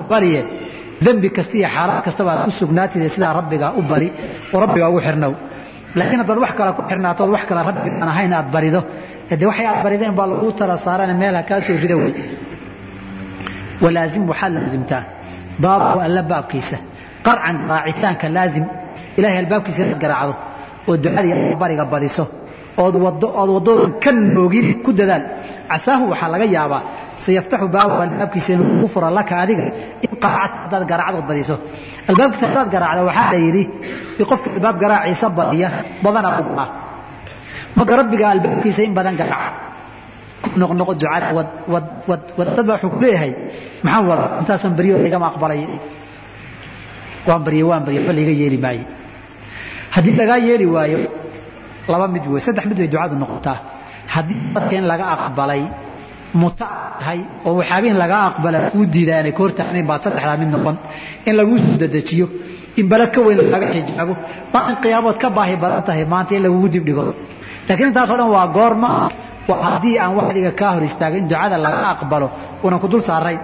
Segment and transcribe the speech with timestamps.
[0.00, 0.40] bariye
[1.04, 4.08] dembi kasta iyo xaaraan kastaba aad ku sugnaatida sidaa rabbigaa u bari
[4.54, 5.32] oo rabbigaa ugu xirnow
[5.98, 8.80] laakiin haddaad wax kale ku xirnaatood wax kale rabbiga aan ahayn aad barido.
[9.40, 12.12] De waxay aad barideen baa laguu tala saarana meel ha kaa soo rida wey
[13.84, 15.02] walaazim waxaad laazimtaa
[15.62, 16.76] baabu alla baabkiisa.
[17.26, 18.64] Qarcan raacitaanka laazim.
[19.18, 20.34] Ilahay albaabkiisa inaad garaacdo
[20.88, 22.24] oo ducada iyo bariga badiso
[22.84, 25.22] ood wadoodan ka noogin ku dadaal.
[25.70, 26.80] Casaahu waxaa laga yaabaa
[27.24, 29.64] sayaftaxu baabu albaabkiisa inuu kugu furo laka adiga
[30.04, 31.56] in qaracta haddaad garaacdood badiso.
[32.10, 33.62] Albaabkiisa haddaad garaacdo waxaa la yidhi
[34.30, 35.68] qofka albaab garaaciisa badiya
[36.04, 36.68] badanaa u gaa
[37.76, 39.52] marka rabbiga albaabkiisa in badan garaaca?
[40.60, 43.32] Noqnoqo ducada wad wad wad wad dad baa wuxuu ku leeyahay
[43.84, 44.24] maxaan wada?
[44.40, 45.60] Intaasan baryo igama aqbalay
[47.28, 48.84] waan baryo waan baryo waxba laiga yeeli maayo
[49.94, 50.98] haddii lagaa yeeli waayo
[51.92, 53.56] laba mid wey saddex mid way ducadu noqotaa.
[54.14, 55.62] Haddii dadka in laga aqbalay
[56.40, 56.66] muta
[57.00, 60.76] tahay oo waxaabihin laga aqbala kuu diidaa inay ka hortaagnayn baad saddexdaa mid noqon.
[61.28, 62.26] In laguu soo dedejiyo
[62.80, 64.14] in bala ka weyn laga xijaabo
[64.52, 67.02] baa in qiyaamood ka baahi badan tahay maanta in lagugu dibdhigo
[67.68, 68.88] laakiin intaasoo dhan waa goorma
[69.48, 72.28] waa haddii aan waxdiga kaa hor istaaga in ducada laga aqbalo
[72.64, 73.40] unan ku dul saarayn.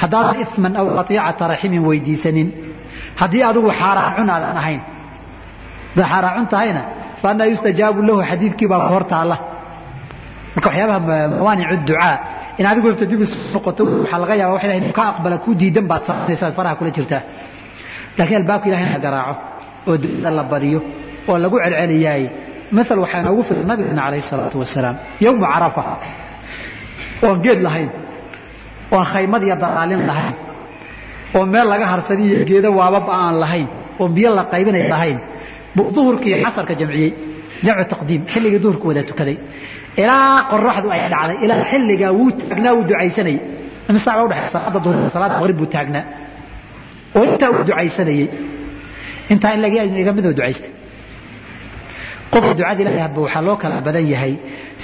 [0.00, 2.48] Haddaadan isman aw qatiicata raximin weydiisanin.
[3.20, 4.80] Haddii adigu xaaraan cun aadan ahayn
[5.96, 6.82] haddaad xaaraan cun tahayna
[7.20, 9.36] fa annaa yustajaabu lahu xadiidkii baa ku hor taalla
[10.54, 12.14] marka waxyaabaha mawaanicu ducaa.
[12.58, 13.20] In adigu horta dib
[13.54, 16.90] noqoto waxaa laga yaaba wax ilahay inuu ka aqbala kuu diidan baad samaynaysaa faraha kula
[16.96, 17.22] jirtaa.
[18.18, 19.34] Laakiin albaabka ilahay la garaaco
[19.88, 20.80] oo ducada la badiyo
[21.30, 22.24] oo lagu celceliyaay.
[22.76, 25.82] Maal waxaa inoogu filan nabigana calayh salaatu wasalaam yowmu carafa
[27.26, 27.90] oon geed lahayn
[28.94, 30.34] oon khaymad iyo dalaalin lahayn
[31.36, 33.68] oo meel laga harsadiyo geedo waababa aan lahayn
[34.00, 35.18] oon biyo la qaybinay lahayn.
[35.76, 37.10] Buu duhurka iyo casarka jamciyey
[37.66, 39.36] jamcu taqdiim xilligii duhurka wada tukaday
[40.02, 43.38] ilaa qoraxdu ay dhacday ilaa xilligaa wuu taagnaa wuu ducaysanayey
[43.90, 46.02] imisa baa udhexay salaada duhur salaada maqrib buu taagnaa
[47.16, 48.26] oo intaa uu ducaysanayey
[49.32, 50.70] intaa in laga iga midoo ducaystay
[52.32, 54.32] qofka ducada ilahay hadba waxaa loo kala badan yahay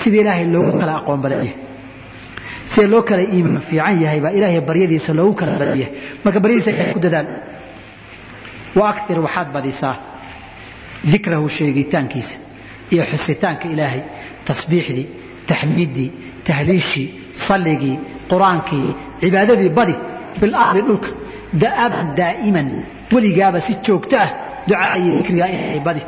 [0.01, 1.55] sida ilaahay loogu kala aqoon badan yahay
[2.73, 5.93] sida loo kala iimaan fiican yahay baa ilaahay baryadiisa loogu kala badan yahay
[6.25, 7.27] marka baryadiisa ilahay ku dadaal
[8.79, 9.95] wa aktir waxaad badisaa
[11.13, 12.37] dikrahu sheegitaankiisa
[12.93, 14.03] iyo xusitaanka ilaahay
[14.49, 15.07] tasbiixdii
[15.51, 16.09] taxmiiddii
[16.47, 17.07] tahliishii
[17.47, 17.97] salligii
[18.31, 18.89] qur'aankii
[19.21, 19.95] cibaadadii badi
[20.39, 21.09] fil ardi dhulka
[21.63, 22.69] da'aban daa'iman
[23.13, 24.31] weligaaba si joogto ah
[24.69, 26.03] ducaa iyo dikrigaa ilaahay badi.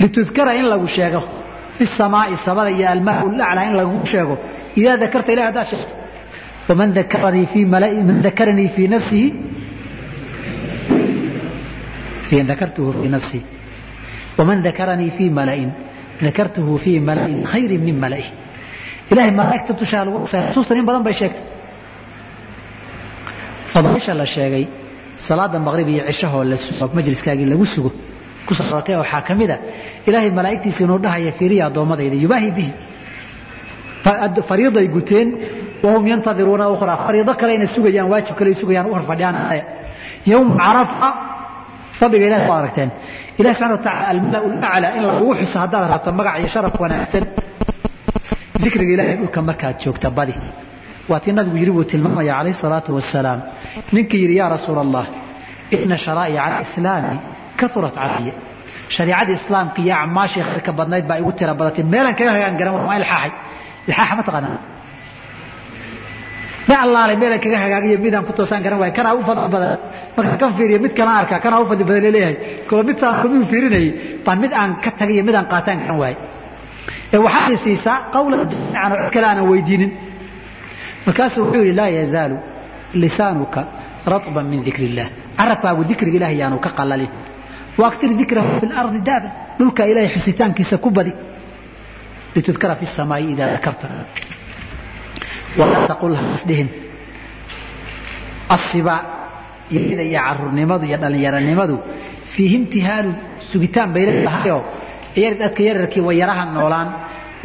[0.00, 1.20] Litudkara in lagu sheego
[1.76, 2.30] fi samaai
[2.76, 2.88] iyo
[3.40, 4.34] laclaa in lagu sheego
[4.80, 5.94] idaa dakarta ilahi haddaad sheegto
[6.68, 9.28] waman dakaranii fii man dakaranii fii nafsihi
[12.50, 13.42] dakartuhu fii nafsii
[14.38, 15.70] waman dakaranii fii mala'in
[16.26, 18.32] dakartuhu fii mala'in khayrin min mala'ihi
[19.12, 21.44] ilahay malaa'igta dushaa lagu xusuustan in badan bay sheegtay
[23.72, 24.64] fadaaisha la sheegay
[25.26, 27.90] salaada maqrib iyo cishahoo la sugo majliskaagii lagu sugo
[28.46, 29.58] kusarortay waxaa ka mid a
[30.08, 32.70] ilaahay malaa'igtiisa inuu dhahaya fiiriya addoommadayda yubaahi bihi
[34.50, 35.28] fariiday guteen
[35.84, 39.36] wahum yantadiruuna ukhraa fariido kale inay sugayaan waajib kale sugayaan u horfadhiyaan
[40.32, 41.08] yowm carafa
[42.00, 42.90] fadhiga ilahi ku aragteen
[43.40, 47.24] ilahi subxana wa taala almala laclaa in lagugu xuso haddaad rabto magac iyo sharaf wanaagsan
[48.62, 50.34] dikriga ilahay dhulka markaad joogta badi.
[51.10, 53.40] Waa tii nabigu yidhi buu tilmaamaya calayh salaatu wasalaam
[53.94, 55.04] ninkii yidhi yaa rasuula allah
[55.84, 57.16] ina sharaa'ica alislaami
[57.60, 58.32] kaurat calaya
[58.96, 62.96] shariicadii islaamka iyo acmaashii khayrka badnayd baa igu tira badatay meelan kaga hagaan garan waa
[63.00, 63.30] ilxaaxay
[63.88, 64.58] ilxaaxa ma taqaanaa
[66.68, 69.78] ma allaalay meelan kaga hagaagiyo midaan ku toosaan garan waaya kanaa u fadli badan.
[70.16, 72.36] Marka kan fiiriyo mid kana arkaa kanaa u fadli badan la leeyahay
[72.68, 73.88] koo midtaan kumuu fiirinayay
[74.26, 76.16] baan mid aan ka tagay iyo mid aan qaataan garan waayay
[77.14, 79.90] ee waxaad i siisaa qawlan jamiican oo cid kale aanan weydiinin.
[81.06, 82.36] Markaasuu wuxuu yidhi laa yazaalu
[83.02, 83.60] lisaanuka
[84.12, 85.08] ratban min dikri illah
[85.38, 87.10] carabkaagu dikriga ilaah yaanu ka qalalin
[87.80, 91.12] waaktir dikrahu fi lardi daaban dhulka ilahay xusitaankiisa ku badi.
[92.34, 93.86] Litudkara fi samaai idaa dakarta
[95.58, 96.68] walaa taqul hasdhihin
[98.56, 99.00] asibaa
[99.76, 101.76] yada iyo carurnimadu iyo dhallinyaranimadu
[102.32, 103.14] fiihi imtihaalun
[103.50, 104.62] sugitaan bay leedahayoo
[105.42, 106.88] dadka yararkii way yaraha noolaan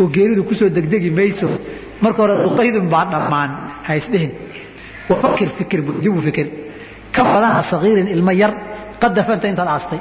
[0.02, 1.48] oo geeridu ku soo degdegi mayso
[2.04, 3.50] marka hore duqaydun baa dhammaan
[3.88, 4.32] ha isdhihin
[5.10, 6.48] wafakir fikir dibu fikir
[7.16, 8.52] ka badana sagiirin ilmo yar
[9.02, 10.00] qad dafanta intaad aastay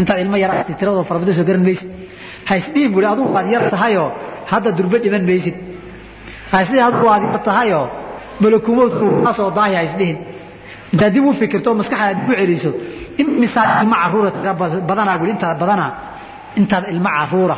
[0.00, 1.88] intaad ilmo yar aastay tiradoo farabada soo garan maysid
[2.48, 4.08] ha isdhihin buhi adugu waad yar tahayoo
[4.52, 5.54] hadda durbe dhiman maysid
[6.52, 7.86] waad yar tahayoo
[8.42, 10.18] malakumoodku kaasoo daahi ha isdhihin
[10.92, 12.70] intaad dib u fikirto oo maskaxdaad ku celiso.
[13.20, 14.52] In misaal ilmo caruura tira
[14.90, 15.90] badanaa buhi intaad badanaa
[16.60, 17.56] intaad ilmo caruura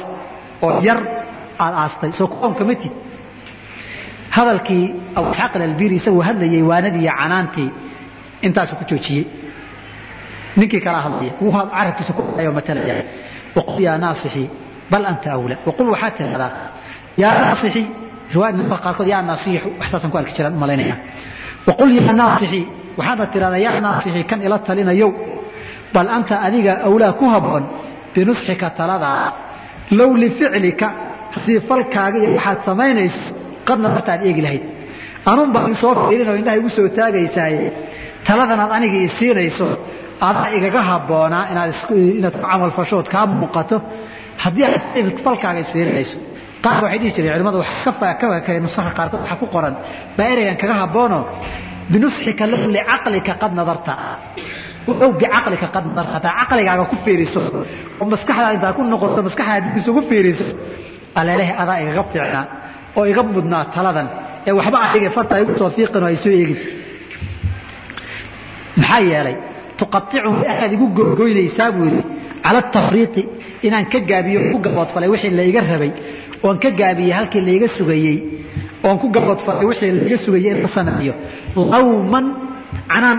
[0.65, 0.99] oo yar
[1.65, 2.11] aad aastay.
[2.19, 2.93] Soo kuwan kama tid
[4.37, 4.85] hadalkii
[5.17, 7.71] abu isxaaq alalbiri isaguu hadlayay waanadii iyo canaantii
[8.47, 9.25] intaasuu ku joojiyey.
[10.57, 12.95] Ninkii kala hadlaya wuu carabkiisa ku dhayo matalaya
[13.57, 14.49] waqul yaa naasixii
[14.91, 16.51] bal anta awla waqul waxaad tidhahdaa
[17.23, 17.87] yaa naasixii
[18.35, 20.97] nuqa qaarkood yaa naasiixu wax saasaan ku arki jiraan malaynaya.
[21.69, 22.65] Waqul yaa naasixii
[22.99, 25.11] waxaadna tidhahdaa yaa naasixii kan ila talinayow
[25.95, 27.65] bal anta adiga awlaa ku habboon
[28.15, 29.33] binusxika taladaa
[29.99, 30.87] low lificlika
[31.35, 33.23] haddii falkaaga iyo waxaad samaynayso
[33.69, 34.65] qadna martaad eegi lahayd.
[35.31, 37.65] Anuun baa isoo fiirinoo indhaha igu soo taagaysaaye.
[38.27, 39.67] Taladanaad aniga i siinayso
[40.29, 41.71] adaa igaga habboonaa inaad
[42.19, 43.77] inaad ku camalfashood kaa muuqato.
[44.43, 46.17] Haddii aad falkaaga isfiirinayso
[46.65, 49.75] qaar waxay dhihi jireen culimadu wax ka fakay nusaha qaarkood waxaa ku qoran.
[50.17, 51.19] Baa ereygan kaga habboono
[51.93, 53.93] binusxika low licaqlika qad nadarta.
[55.05, 56.13] Ow bicaqlika qad nadarta.
[56.17, 57.41] Hataa caqligaaga ku fiiriso
[58.01, 60.45] oo maskaxdaada intaad ku noqoto maskaxdaada dib isugu fiiriso
[61.19, 62.45] aleelehe adaa igaga fiicnaa
[62.99, 64.09] oo iga mudnaa taladan.
[64.49, 66.59] Ee waxba adiga farta igu soo fiiqin oo ay soo eegin.
[68.81, 69.37] Maxaa yeelay
[69.79, 72.03] tuqaicu aad igu gogoynaysaa buu yidhi
[72.45, 73.23] cala atafriiqi
[73.67, 75.91] inaan ka gaabiyo ku gaboodfalay wixii layga rabay
[76.47, 78.17] oon ka gaabiyey halkii layga sugayey
[78.87, 81.15] oon ku gaboodfalay wixii layga sugayey in la sameeyo
[81.73, 82.27] lawman
[82.93, 83.19] canaan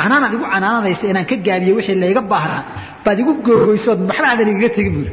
[0.00, 2.62] canaanaad igu canaananaysa inaan ka gaabiyo wixii layga baahnaa
[3.04, 5.12] baad igu gogoysood waxba aadan igaga tegin buuri.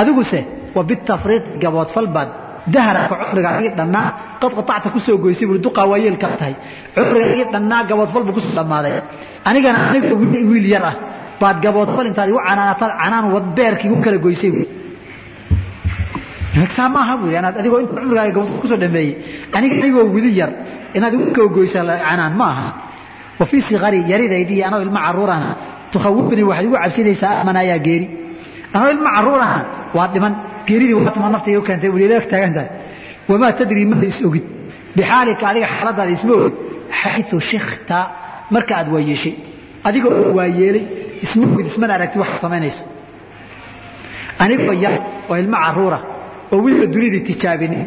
[0.00, 0.40] Adiguse
[0.76, 2.28] wa bitafriiqi gaboodfal baad
[2.74, 4.06] dahraka cumrigaagii dhannaa
[4.42, 6.54] qad qaacta ku soo goysay bui duqaa waa yeelka tahay
[6.96, 8.94] cumrigaagii dhannaa gaboodfal buu ku soo dhammaaday.
[9.48, 10.14] Anigana aniga
[10.50, 10.94] wiil yar ah
[11.40, 14.66] baad gaboodfal intaad igu canaanataad canaan wad beerka igu kala goysay bui
[16.76, 19.12] saa maaha bui anaad adigoo inta cumrigaaga gaboodfal ku soo dhameeyey
[19.56, 20.50] aniga anigoo wili yar
[20.96, 21.78] inaad igu kala goysa
[22.08, 22.68] canaan ma aha
[23.40, 25.48] wa fii sikari yaridaydii anoo ilma caruurana
[25.92, 28.06] tukhawifnii waxaad igu cabsinaysaa amanaayaa geeri.
[28.74, 29.58] Anoo ilma caruurana
[29.96, 30.34] waa dhiman
[30.68, 32.70] geeridii waatuma nafta igu keentay welileeg taagan tahay.
[33.28, 34.44] Wamaa tadrii ma is ogid.
[34.96, 36.54] Bixaalika adiga xaaladaada isma ogid.
[37.00, 37.98] Xayu shikta
[38.54, 39.34] marka aad waayeeshay.
[39.88, 40.84] Adiga oo waayeelay
[41.24, 42.82] isma ogid ismana aragti waxaad samaynayso
[44.42, 44.94] anigoo yar
[45.30, 45.98] oo ilmo caruura
[46.52, 47.82] oo weliba dunidii tijaabinin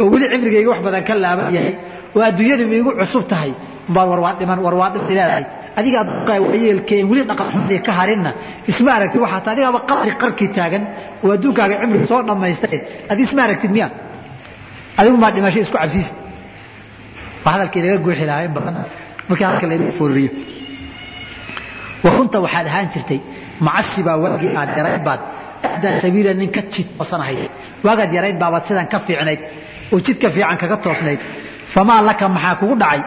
[0.00, 1.74] oo weli cimrigayga wax badan ka laaban yahay
[2.16, 3.52] oo adduunyadu igu cusub tahay
[3.94, 5.44] baa warwaa dhiman warwaa dhiman leedahay.
[5.78, 8.30] Adiga waayeelkeen weli dhaqan xumadii ka harinna.
[8.70, 10.82] Isma aragtid waxaa ta adigaaba qabri qarkii taagan
[11.24, 12.78] oo adduunkaaga cimri soo dhammaystay.
[13.10, 13.88] Adi isma aragtid miya?
[15.00, 16.12] Adigu maa dhimasho isku cabsiisa
[17.44, 18.74] waa hadalkii laga guuxi lahaa in badan.
[19.28, 20.30] Markii halka laygu foorriyo
[22.28, 23.20] wa kunta waxaad ahaan jirtay
[23.66, 25.20] macasibaa waagii aad yarayd baad
[25.68, 27.50] ahdaa sabiila nin ka jid toosanahayd
[27.86, 29.40] waagaad yarayd baabaad sidan ka fiicnayd
[29.92, 31.20] oo jidka fiican kaga toosnayd.
[31.74, 33.00] Famaa laka maxaa kugu dhacay?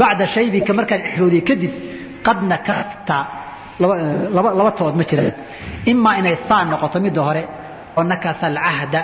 [0.00, 1.72] Bacda shaybika markaad cixroodiyey kadib
[2.26, 3.16] qad nakasta
[4.36, 5.34] laba tood ma jiraan
[5.92, 7.42] imaa inay haan noqoto midda hore
[7.96, 9.00] oo nakasa alcahda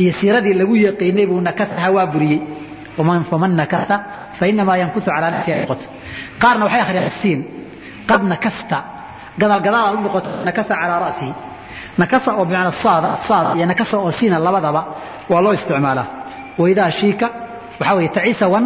[0.00, 2.40] iyo siiradii lagu yaqiinay buu nakasaha waa buriyey.
[3.30, 3.96] Faman nakasa
[4.38, 5.86] fainamaa yankusu calaa nafsihi ay noqoto.
[6.42, 7.40] Qaarna waxay akhriyaan siin
[8.10, 8.78] qad nakasta
[9.40, 11.32] gadaal gadaal aad u noqoto nakasa calaa ra'sihi
[12.02, 14.82] nakasa oo bimacna saada saad iyo nakasa oo siina labadaba
[15.30, 16.06] waa loo isticmaalaa.
[16.60, 17.26] Waidaa shiika
[17.80, 18.64] waxaa weeye tacisa wan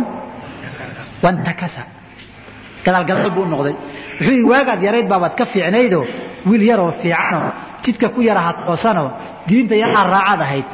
[1.24, 1.82] wantakasa
[2.84, 3.74] gadaal gadaal buu u noqday.
[4.20, 6.04] Wuxuu yidhi waagaad yarayd baabaad ka fiicnaydoo
[6.48, 7.50] wiil yaroo fiicanoo
[7.84, 9.08] jidka ku yaraha toosanoo
[9.48, 10.66] diinta yaraa raacaad ahayd.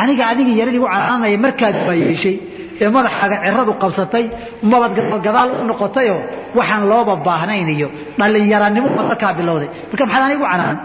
[0.00, 2.34] Aniga adigii yaradii u canaanaya markaad waayeeshay
[2.82, 4.24] ee madaxaaga ciradu qabsatay
[4.70, 4.92] mabaad
[5.26, 6.20] gadaal u noqotayoo
[6.58, 9.68] waxaan looba baahnayn iyo dhallinyaranimo markaa bilowday.
[9.90, 10.76] Marka maxaad anigu canaan?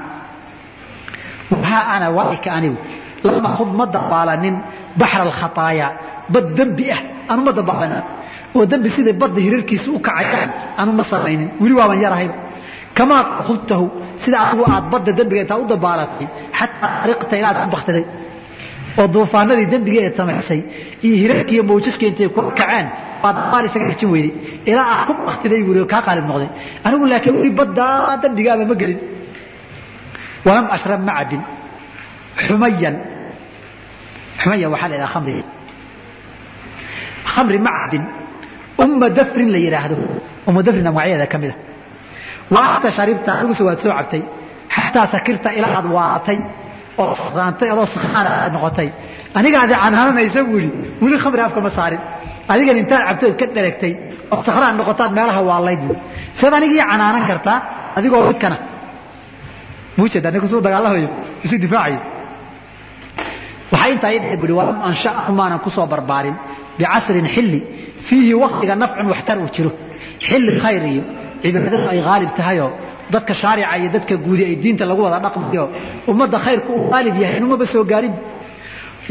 [1.51, 2.77] Wahaa ana waaika anigu?
[3.25, 4.55] Lama hud ma dabaalanin
[4.99, 5.87] baxra alkhataaya
[6.33, 8.03] bad dembi ah anu ma dabaalanin
[8.55, 10.49] oo dembi siday badda hirarkiisa u kacayaan
[10.81, 11.49] anu ma samaynin.
[11.61, 12.35] Weli waaban yarahayba.
[12.97, 13.85] Kamaa hudtahu
[14.23, 16.27] sida adigu aad badda dembiga intaa u dabaalatay
[16.59, 18.03] xataa ariqta ilaad ku baktiday
[18.99, 20.59] oo duufaanadii dembiga ee samaysay
[21.05, 22.87] iyo hirarkiiyo mawjaska intay ku kaceen
[23.23, 24.31] baad dabaal isaga xijin weyday.
[24.69, 26.49] Ilaa aad ku baktiday buuri kaa qaalib noqday.
[26.85, 28.99] Anigu laakiin weli baddaa dembigaaba ma gelin.
[30.47, 31.41] Walam ashrab ma cabin
[32.45, 32.95] xumayan
[34.41, 35.43] xumaya waxaa la yidhaha khamriga
[37.33, 38.03] khamri ma cabin
[38.83, 39.95] umma dafrin la yidhaahdo
[40.47, 41.55] umma dafrin magacyadeeda ka mida
[42.53, 44.21] wa anta sharibta adiguse waad soo cabtay
[44.75, 46.37] xataa sakirta ilaa aad waatay
[47.03, 48.89] oo raantay adoo sakraan aad noqotay.
[49.39, 52.01] Anigaadi canaananaysa buu yidhi weli khamri afka ma saarin.
[52.51, 53.93] Adigan intaad cabtood ka dheregtay
[54.33, 55.97] oo sakraan noqotaad meelaha waalayd buu
[56.39, 57.57] siad anigii canaanan kartaa
[57.97, 58.57] adigoo midkana
[59.97, 61.09] muujeeda ninku suu dagaalamayo
[61.45, 61.99] isu difaacayo.
[63.71, 66.35] Waxaa intaa ii bui walam ansha'ahu maanan ku soo barbaarin
[66.77, 67.59] bicasrin xilli.
[68.07, 69.71] Fiihi waktiga nafcun waxtar uu jiro.
[70.27, 71.03] Xilli khayr iyo
[71.43, 72.69] cibaadadu ay haalib tahayoo
[73.13, 75.63] dadka shaarica iyo dadka guudi ay diinta lagu wada dhaqmayo.
[76.11, 78.13] Ummadda khayrku uu haalib yahay inumaba soo gaarin.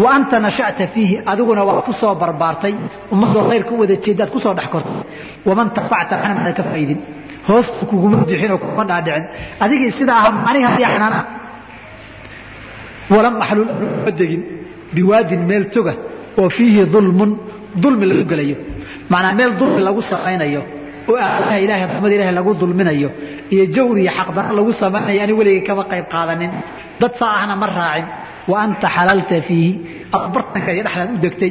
[0.02, 2.74] Wa anta nasha'ta fiihi adiguna waa ku soo barbaartay.
[3.14, 4.96] Ummadoo khayrka u wada jeedaad ku soo dhex kortay.
[5.48, 7.00] Waman tafacta waxna maadan ka faa'iidin
[7.48, 9.24] hoos kuguma bixin oo kuguma dhaadhicin.
[9.64, 11.20] Adigii sidaa aha aniga haddii xanaana
[13.14, 13.68] walam axlul
[14.04, 14.42] ma degin.
[14.94, 15.92] Biwaadin meel toga
[16.40, 17.30] oo fiihi dulmun
[17.82, 18.56] dulmi lagu gelayo
[19.12, 20.60] macnaa meel dulmi lagu samaynayo
[21.10, 23.08] oo aalaha ilahay raxmada ilahay lagu dulminayo
[23.54, 26.52] iyo jawr iyo xaqdaro lagu samaynayo ani weligay kama qayb qaadanin.
[27.00, 28.06] Dad saa ahna ma raacin.
[28.50, 29.70] Wa anta xalalta fiihi.
[30.16, 31.50] Aad bartanka iyo dhexdaad u degtay.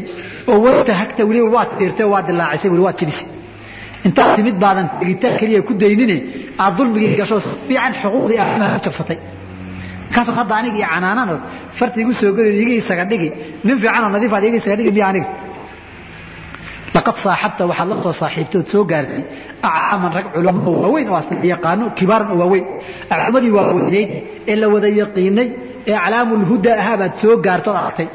[0.52, 3.28] Oo wata hagta weliba waad tiirtay waad dilaacisay weli waad jibisay.
[4.08, 6.18] Intaad timid baadan tegitaan keliya ku daynine
[6.64, 9.18] aad dulmigii gasho si fiican xuquuqdii aadamaha u jabsatay.
[10.10, 11.42] Markaasaad hadda aniga iyo canaananood
[11.78, 13.30] farta igu soo geli iga isaga dhigi.
[13.66, 15.28] Nin fiicanoo nadiif aad iga isaga dhigi miya aniga
[16.96, 19.22] laqad saaxabta waxaad la soo saaxiibtood soo gaartay
[19.70, 22.66] acaaman rag culamo oo waaweyn oo asla yaqaano kibaaran oo waaweyn
[23.14, 24.10] aclamadii waaweynayd
[24.52, 25.50] ee la wada yaqiinay
[25.90, 28.08] ee aclaamulhuda ahaa baad soo gaartood aragtay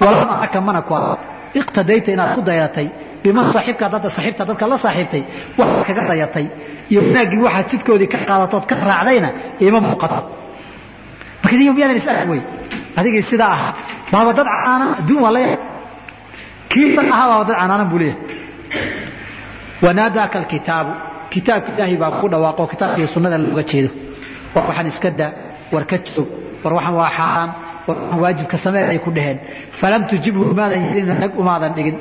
[0.00, 1.20] walam araka mana ku arag
[1.60, 2.88] iqtadayta inaad ku dayatay
[3.22, 5.22] biman saaxiibka dadda saaxiibta dadka la saaxiibtay
[5.58, 6.46] waxaad kaga dayatay
[6.90, 9.28] iyo wanaaggii waxaad jidkoodii ka qaadatood ka raacdayna
[9.66, 10.18] ima muuqato
[11.42, 12.40] marka miyaadan is arag wey
[12.98, 13.72] adigii sidaa ahaa
[14.12, 15.58] baaba dad canaana adduun waa la yahay
[16.70, 18.20] kii dad ahaa baaba dad canaanan buu leeyahay.
[19.84, 20.92] Wanaadaaka alkitaabu.
[21.32, 23.90] Kitaabka ilaahay baa ku dhawaaqo kitaabkii sunnada looga jeedo.
[24.54, 25.30] War waxaan iska daa
[25.72, 26.28] war ka joog
[26.64, 27.50] war waxaan waa xaaraan
[27.86, 29.38] war waxaan waajibka samee ay ku dhaheen.
[29.80, 31.96] Falam tujibhu umaadan yeelin nag umaadan dhigin.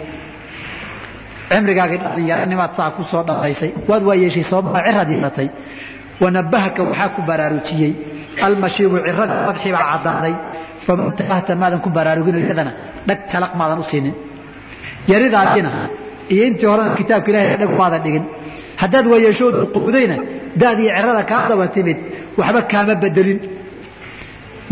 [1.52, 5.48] Cimrigaagii dhalinyaranimaad saa ku soo dhamaysay waad waa yeeshay sababaa ciraad yeelatay
[6.22, 7.92] wanabahaka waxaa ku baraarujiyey.
[8.46, 10.34] Almashiibu ciradii madxii baa caddaaday
[10.86, 12.72] faman tabahta maadan ku baraarugin iyadana
[13.08, 14.14] dhag talaq maadan u siinin
[15.12, 15.72] yaridaadina
[16.34, 18.24] iyo intii horena kitaabka ilahay dhag maadan dhigin.
[18.82, 20.16] Haddaad waayeeshood quudayna
[20.62, 21.98] daadii cirada kaa daba timid
[22.40, 23.40] waxba kaama bedelin.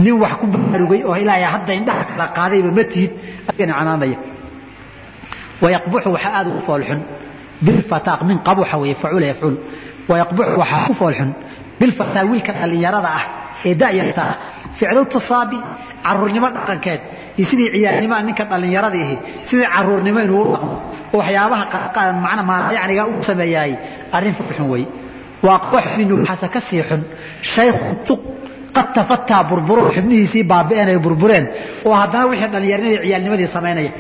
[0.04, 3.12] Nin wax ku baraarugay oo ilaahay hadda indhaha kala qaadayba ma tihid
[3.58, 4.18] canaanaya.
[5.64, 7.00] Wayaqbuxu waxaa aad ugu foolxun.
[7.66, 9.56] Bilfataaq min qabuxa weeye facuula yafcuul
[10.10, 11.30] wayaqbuxu waxaa ku foolxun.
[11.80, 13.24] Bilfataa wiilka dhallinyarada ah
[13.68, 14.36] ee da'yarta ah
[14.80, 15.58] ficlu tasaabi
[16.06, 17.02] caruurnimo dhaqankeed
[17.38, 19.16] iyo sidii ciyaarnimaa ninka dhallinyarada ihi
[19.48, 20.76] sidii caruurnimo inuu u dhaqmo
[21.14, 23.72] oo waxyaabaha macna maalayacniga u sameeyaay
[24.16, 24.88] arrin foolxun weeye
[25.48, 27.02] waaqbax minhu waxaase ka sii xun.
[27.54, 28.22] Shaykhu tuq
[28.76, 31.46] qad tafataa burburo xubnihiisii baabi'een ay burbureen
[31.88, 33.92] oo haddana wixii dhallinyarnimadii ciyaalnimadii samaynaya.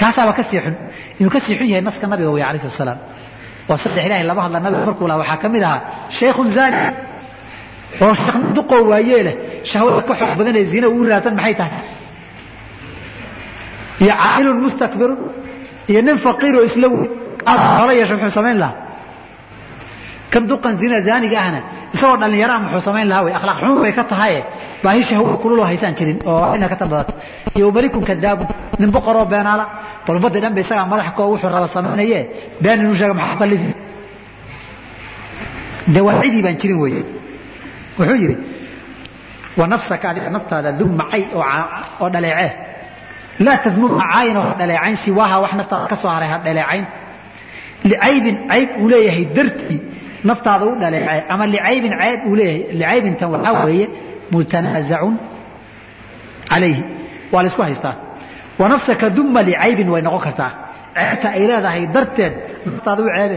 [0.00, 0.74] Kaasaaba ka sii xun.
[1.20, 2.98] Inuu ka sii xun yahay naska nabiga wey slat salaam.
[3.70, 5.80] Oo saddex ilahay laba hadla nabiga markuu laha waxaa ka mid ahaa
[6.18, 6.78] shaykhun zaani
[8.00, 8.14] oo
[8.56, 9.34] duqoo waayee leh.
[9.70, 11.72] Shahwada ka xoog badan ee zina ugu raadsan maxay tahay?
[14.02, 15.18] Iyo caa'ilun mustakbirun
[15.90, 17.06] iyo nin faqiiroo isla wey
[17.50, 18.76] aad xoolo yeesho muxuu samayn lahaa?
[20.32, 21.60] Kan duqan zina zaaniga ahna
[21.94, 24.40] isagoo dhallinyaraha muxuu samayn lahaa wey akhlaaq xun bay ka tahaye.
[24.84, 27.12] Baahi shahwa kululoo haysaan jirin oo ina ka tan badata
[27.56, 28.44] iyo malikun kadaabu
[28.80, 29.64] nin boqoroo beenaala.
[30.06, 32.18] Balbada dhan ba isagaa madax koo wuxuu raba samaynaye.
[32.62, 33.70] Been inuu sheega maxaa qallifi
[35.94, 36.94] dee waa cidii baan jirin wey
[38.02, 38.36] wuxuu yidhi
[39.58, 41.22] wa nafsaka adiga naftaada dum macay
[42.00, 42.50] oo dhaleecee.
[43.46, 46.84] Laa tadmum caayin oo ha dhaleecayn siwaaha wax naftaada ka soo haray ha dhaleecayn.
[47.90, 49.80] Licaybin cayb uu leeyahay dartii
[50.30, 53.86] naftaada u dhaleecee ama licaybin cayb uu leeyahay licaybintan waxaa weeye
[54.32, 55.14] mutanaasacun
[56.50, 56.82] calayhi.
[57.32, 57.94] Waa la isku haystaa.
[58.60, 60.50] Wa nafsaka duma licaybin way noqon kartaa.
[60.96, 62.34] Ceebta ay leedahay darteed
[62.66, 63.36] naftaada u ceebe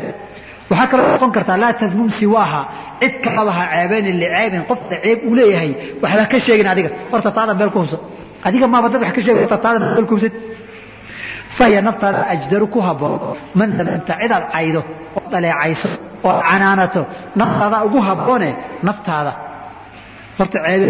[0.70, 2.62] waxaa kaloo noqon kartaa laa tadmum siwaaha.
[3.02, 5.72] Cid kalaba ha ceebeynin licaybin qofka ceeb uu leeyahay
[6.04, 6.90] waxba ka sheegin adiga.
[7.12, 8.00] Horta taada meel ku hubsan
[8.48, 10.34] adiga maaba dad wax ka sheegay horta taada meel ku hubsan
[11.58, 13.14] fahiya naftaada ajdaru ku habboon.
[13.60, 14.82] Man damamta cidaad caydo
[15.18, 15.90] oo dhaleecayso
[16.28, 17.02] oo canaanato
[17.40, 18.50] naftaada ugu habboone
[18.88, 19.32] naftaada.
[20.40, 20.88] Horta ceebe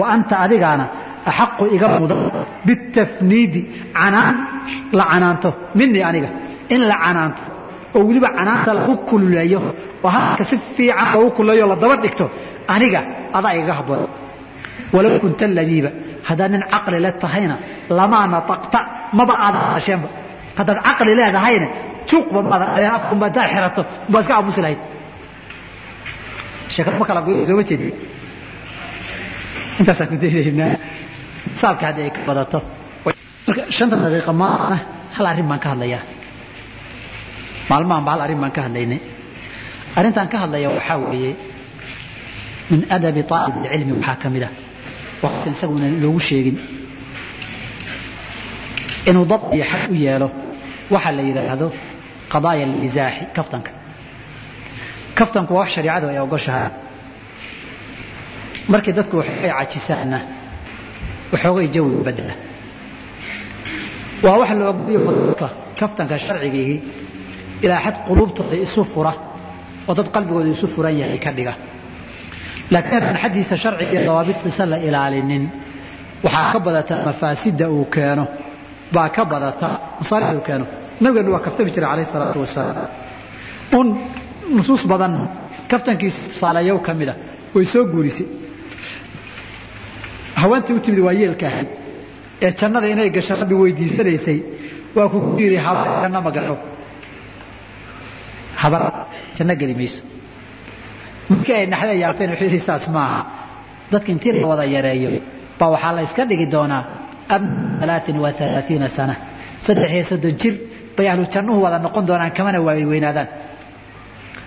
[0.00, 0.84] wa anta adigaana
[1.30, 2.20] axaqu iga mudan
[2.66, 3.60] bitafniidi
[3.98, 4.34] canaan
[4.98, 5.48] la canaanto.
[5.78, 6.28] Minii aniga
[6.74, 7.42] in la canaanto
[7.96, 9.58] oo weliba canaanta lagu kululeeyo
[10.04, 12.24] oo hadalka si fiican loogu kululeeyo la daba dhigto
[12.74, 13.00] aniga
[13.36, 14.08] adaa igaga habboon.
[14.94, 15.90] Walow kunta labiiba
[16.28, 17.56] haddaad nin caqli le tahayna
[17.98, 18.78] lamaa nataqta
[19.18, 20.08] maba aadan hadasheenba
[20.58, 21.66] haddaad caqli leedahayna
[22.08, 23.80] juuqba maadan adeen afkunba haddaad xirato
[24.12, 24.80] baa iska aamusi lahayd.
[26.74, 27.88] Sheekad ma kala goy sooma jeedi
[29.80, 30.74] intaasaan ku daynaynaa.
[31.60, 32.58] Saabka haddii ay ka badato.
[33.46, 34.76] Marka shanta daqiiqa maana
[35.16, 36.02] hal arrin baan ka hadlayaa
[37.72, 39.00] maalmahan ba hal arrin baan ka hadlaynay.
[39.98, 41.32] Arrintaan ka hadlaya waxaa weeye
[42.70, 44.52] min adabi aalib ilcilmi waxaa ka mid ah.
[45.24, 46.56] Waqtan isaguna loogu sheegin.
[49.08, 50.28] Inuu dad iyo xag u yeelo
[50.94, 51.66] waxa la yidhaahdo
[52.32, 53.70] qadaaya alizaaxi kaftanka.
[55.18, 56.70] Kaftanku waa wax shariicadu ay ogoshahay.
[58.72, 60.18] Markii dadku waxay cajisaanna
[61.32, 62.34] waxoogay jawiga bedela
[64.24, 65.00] waa wax la ogoliyo
[65.80, 66.78] kaftanka sharcigiihii
[67.64, 69.12] ilaa xad quluubtooda isu fura
[69.88, 71.52] oo dad qalbigooda isu furan yahay ka dhiga.
[72.72, 75.44] Laakiin haddaan xaddiisa sharciga iyo dawaabidkiisa la ilaalinin
[76.24, 78.24] waxaa ka badata mafaasidda uu keeno
[78.94, 79.66] baa ka badata
[80.00, 80.64] masaalixda uu keeno.
[81.02, 82.88] Nabigeenu waa kaftami jiray calayh isalaatu wasalaam.
[83.78, 83.86] Un
[84.56, 85.14] nusuus badan
[85.70, 87.14] kaftankiisa tusaalayow ka mida
[87.54, 88.26] way soo guurisay.
[90.40, 91.68] Haweentii u timid waa yeelka ahayd.
[92.44, 94.38] Ee jannada inay gasho rabbi weydiisanaysay
[94.96, 96.54] waa ku yidhi habar janno ma gasho
[98.62, 98.82] habar
[99.36, 100.00] janno geli mayso.
[101.30, 103.20] Markii ay naxda yaabteen wuxuu yidhi saas maaha.
[103.92, 105.10] Dadka intii la wada yareeyo
[105.58, 106.82] baa waxaa la iska dhigi doonaa
[107.34, 107.52] abna
[107.82, 109.14] alaain wa alaaiina sana.
[109.64, 110.54] Saddex iyo soddon jir
[110.96, 113.28] bay ahlu jannuhu wada noqon doonaan kamana waay weynaadaan.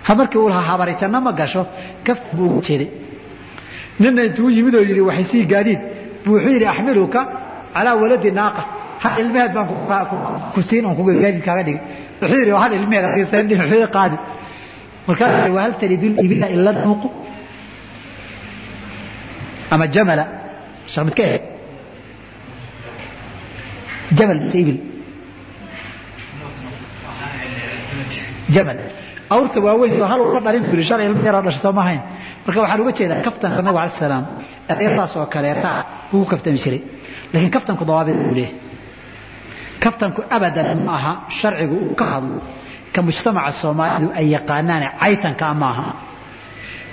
[0.06, 1.62] Ha markii uu lahaa habari janno ma gasho.
[2.06, 2.88] Kafta buu jeeday.
[4.00, 5.80] Nina intuu yimid oo yidhi waxay sii gaadiid
[6.24, 7.20] buu wuxuu yidhi axmiluka
[7.74, 8.62] calaa waladi naaqa
[9.02, 9.66] hal ilmeheed baan
[10.54, 11.80] ku siin on gaadiid kaaga dhigay.
[12.20, 14.16] Wuxuu yidhi hal ilmeheed aqiisan wuxuu yidhi qaadi.
[15.08, 17.08] Markaas waa hal talidu libila ila nuuqu
[19.74, 20.24] ama jamala
[20.92, 21.38] sheekh midka ehe.
[24.18, 24.78] Jamal ibil
[28.54, 28.78] jamal.
[29.34, 32.00] Awrta waaweyn oo hal uga dhalin buri shan ilmo yaroo dhashay soo ma ahayn
[32.46, 34.24] marka waxaan uga jeedaa kaftanka nabiga alai salaam
[34.72, 35.70] ereertaas oo kaleeta
[36.10, 36.80] ku kaftami jiray.
[37.32, 38.54] Laakiin kaftanku dawaabid buu leeyahay
[39.86, 42.40] kaftanku abadan ma aha sharcigu uu ka hadlo.
[42.94, 45.88] Ka mujtamaca soomaalidu ay yaqaanaane caytanka ma aha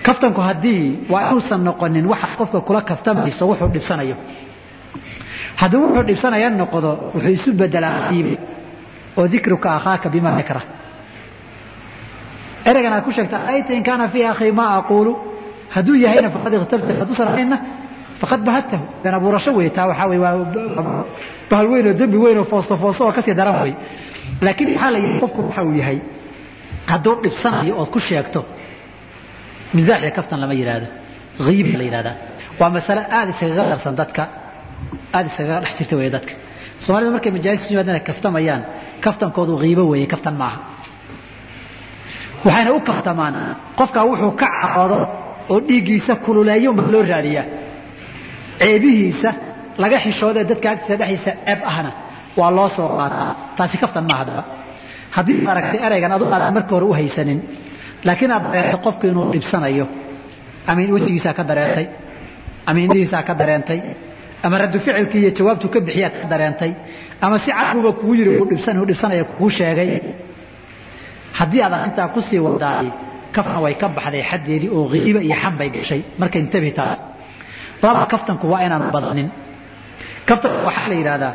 [0.05, 0.81] kaftanku haddii
[1.12, 4.15] waa inuusan noqonin waxa qofka kula kaftamayso wuxuu dhibsanayo.
[5.59, 8.33] Haddii wuxuu dhibsanaya noqdo wuxuu isu bedelaa iibe
[9.17, 10.62] oo dikruka akhaaka bima yakra
[12.69, 15.13] ereygan aad ku sheegta ayta in kaana fiiha akhi ma aquulu.
[15.75, 17.57] Hadduu yahayna faqad ikhtabta hadduusan ahayna
[18.24, 20.34] faqad bahadtahu dan abuurasho wey taa waxaa wey waa
[21.51, 23.74] bahal weyn oo dembi weyn oo foosto foosto oo ka sii daran wey
[24.46, 25.98] laakiin waxaa la yidhi qofku waxa uu yahay
[26.92, 28.39] hadduu dhibsanayo ood ku sheegto
[29.75, 30.88] misaax iyo kaftan lama yidhaahdo
[31.47, 32.15] hiiba la yidhahdaa
[32.60, 34.24] waa masale aada iskaga darsan dadka
[35.15, 36.34] aada iskaga dhex jirta wey dadka
[36.84, 38.62] soomaalida markay majaalis yimaadana kaftamayaan
[39.06, 40.60] kaftankoodu hiibo weeye kaftan maaha
[42.45, 43.36] waxayna u kaftamaan
[43.80, 44.97] qofkaa wuxuu ka caroodo
[45.54, 47.45] oo dhiiggiisa kululeeyo ma loo raadiyaa
[48.62, 49.30] ceebihiisa
[49.82, 51.92] laga xishoodee dadka agtiisa dhexdiisa ceeb ahna
[52.39, 53.32] waa loo soo qaataa.
[53.58, 54.44] Taasi kaftan maaha daba
[55.16, 57.39] haddii ad aragtay eraygan adu aadan marka hore u haysanin
[58.08, 59.86] laakiin aad dareentay qofku inuu dhibsanayo
[60.70, 61.86] ama wejigiisaa ka dareentay
[62.70, 62.80] ama
[63.28, 63.80] ka dareentay
[64.46, 66.72] ama raddu ficilkii iyo jawaabtuu ka bixiyaa ka dareentay
[67.26, 68.48] ama si cadbuba kugu yidhi uu
[68.89, 69.89] dhibsanaya kugu sheegay
[71.39, 72.88] haddii aad arrintaa ku sii wadaay
[73.36, 76.02] kaftan way ka baxday xaddeedii oo hiiba iyo xan bay gashay.
[76.20, 77.00] Marka intabi taas
[77.84, 79.30] laba kaftanku waa inaan badanin
[80.30, 81.32] kaftanku waxaa la yidhahdaa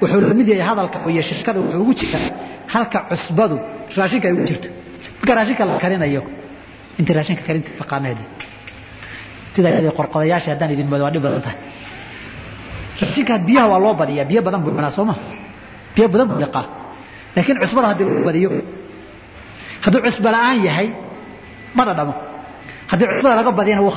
[0.00, 2.28] wuxuu la mid yahay hadalka iyo shirkada wuxuu ugu jiraa
[2.74, 3.56] halka cusbadu
[3.98, 4.68] raashinka ay ugu jirto.
[5.20, 6.22] Marka raashinka la karinayo
[6.98, 8.24] intii raashinka karinta taqaanaadi
[9.54, 11.58] sida qorqodayaasha haddaan idin moodo waa dhib badan tahay.
[13.00, 15.14] Raashinka biyaha waa loo badiyaa biyo badan buu cunaa soo ma?
[15.94, 16.64] Biyo badan buu liqaa
[17.36, 18.48] laakiin cusbada haddii lagu badiyo
[19.84, 20.88] hadduu cusbo la'aan yahay
[21.76, 22.14] ma dhadhamo
[22.90, 23.94] haddii cusbada laga badiyana wuu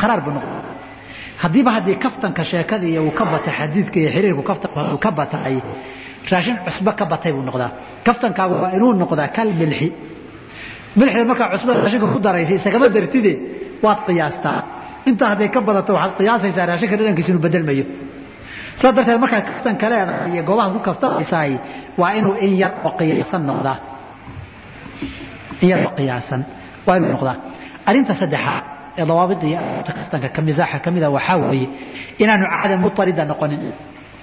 [0.00, 0.52] kharaar buu noqon
[1.42, 4.42] haddiiba haddii kaftanka sheekada iyo uu ka batay xadiidka iyo xiriirku
[4.94, 5.56] uu ka batay
[6.30, 7.70] raashin cusbo ka batay buu noqdaa.
[8.06, 9.88] Kaftankaagu waa inuu noqdaa kal milxi.
[10.98, 13.32] Milxida markaa cusbada raashinka ku daraysay isagama dartide
[13.84, 14.60] waad qiyaastaa.
[15.08, 17.84] Intaa hadday ka badato waxaad qiyaasaysaa raashinka dhadhankiisa inuu bedelmayo
[18.78, 21.52] sidaa darteed markaad kaftanka leedahay iyo goobaha ku kaftamaysaay
[22.00, 23.76] waa inuu in yar oo qiyaasan noqdaa.
[25.62, 26.40] In yar oo qiyaasan
[26.86, 27.36] waa inuu noqdaa.
[27.88, 28.64] Arrinta saddexaad
[29.00, 31.66] ee dawaabida iyo kaftanka ka misaaxa ka mida waxaa weeye
[32.22, 33.60] inaanu caadam mutarida noqonin.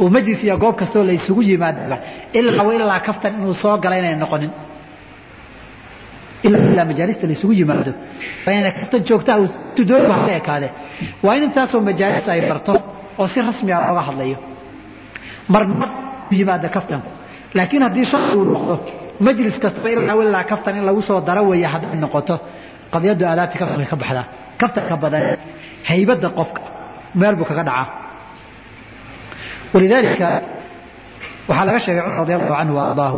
[0.01, 1.97] Oo majlis iyo goob kastoo la isugu yimaadaba
[2.39, 4.51] ilaa ilaa kaftan inuu soo gala inay noqonin.
[6.47, 7.91] Ilaa majaalista la isugu yimaado.
[8.45, 10.67] Waa inay kaftan joogtaa uu tudooba hada ekaade
[11.25, 12.73] waa in intaasoo majaalis ay barto
[13.19, 14.37] oo si rasmi ah looga hadlayo.
[15.53, 15.89] Marmar
[16.37, 17.09] yimaada kaftanku.
[17.57, 18.75] Laakiin haddii sharci uu noqdo
[19.25, 22.35] majlis kastaba ilaa ilaa kaftan in lagu soo daro weeye hadday noqoto
[22.93, 24.25] qadiyadu aadaabti kaftanka ka baxdaa
[24.61, 25.23] kaftanka badan
[25.89, 26.61] haybadda qofka
[27.19, 27.85] meel buu kaga dhacaa
[29.73, 30.27] walidaalika
[31.49, 33.17] waxaa laga sheegay cumar radi allahu canhu waardaahu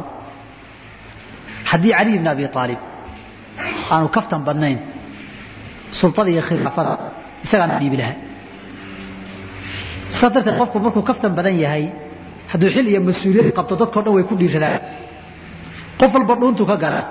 [1.72, 2.80] haddii caliy bn abi aalib
[3.94, 4.78] aanu kaftan badnayn
[6.00, 6.92] sultada iyo khilaafada
[7.46, 8.16] isagaana dhiibi lahaa
[10.14, 11.84] sidaa darteed qofku markuu kaftan badan yahay
[12.52, 14.82] hadduu xil iyo mas'uuliyad qabto dadkao dhan way ku dhiiradaan
[16.00, 17.02] qof walba dhuuntuu ka gala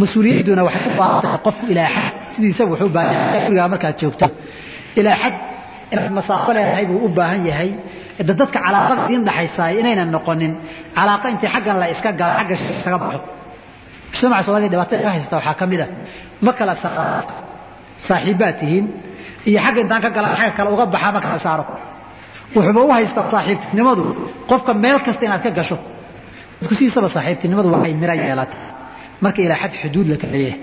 [0.00, 4.26] mas'uuliyadduna waxay u baahan tahay qofku ilaa xad sidiisa wuxuu baahan yahay gurigaa markaad joogto.
[5.00, 5.34] Ilaa xad
[5.92, 7.70] inaad masaafo leedahay buu u baahan yahay.
[8.28, 10.52] Da dadka calaaqada idiin dhaxaysaay inaynan noqonin
[10.96, 13.20] calaaqa intii xaggan la iska galo xagga isaga baxo.
[14.12, 15.86] Mujtamaca soomaliya dhibaatada ka haysta waxaa ka mid a
[16.46, 16.72] ma kala
[18.08, 18.84] saaxiibbaad tihiin
[19.48, 21.64] iyo xagga intaan ka gala xagga kale uga baxaa ma kala saaro.
[22.54, 24.02] Wuxuuba u haysta saaxiibtinimadu
[24.50, 25.76] qofka meel kasta inaad ka gasho.
[26.60, 28.56] Dadku sidiisaba saaxiibtinimadu waxay mira yeelata
[29.22, 30.60] marka ilaa xad xuduud la leeyahay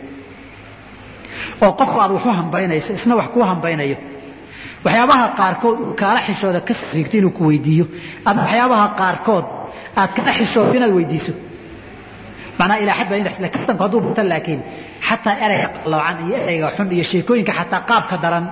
[1.64, 3.98] oo qofku aad wax u hambaynayso isna wax kuu hambaynayo.
[4.86, 7.86] Waxyaabaha qaarkood uu kaala xishooda ka sariigto inuu ku weydiiyo.
[8.30, 9.46] Ama waxyaabaha qaarkood
[10.02, 11.34] aad kala xishooto inaad weydiiso.
[12.60, 14.62] Macnaa ilaa xad baa kaftanku hadduu bato laakiin
[15.08, 18.46] xataa ereyga qaloocan iyo ereyga xun iyo sheekooyinka xataa qaabka daran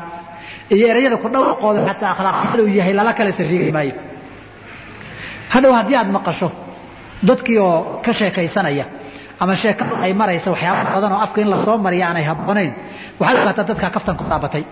[0.76, 3.94] iyo ereyada ku dhawaqooda xataa akhlaaqnimada uu yahay lala kala sariigi maayo.
[5.54, 6.48] Hadhow haddii aad maqasho
[7.28, 8.86] dadkii oo ka sheekaysanaya
[9.44, 12.72] ama sheekadu ay maraysa waxyaaba badan oo afka in la soo mariya aanay habboonayn
[13.22, 14.64] waxaad ogaataa dadkaa kaftanku taabatay.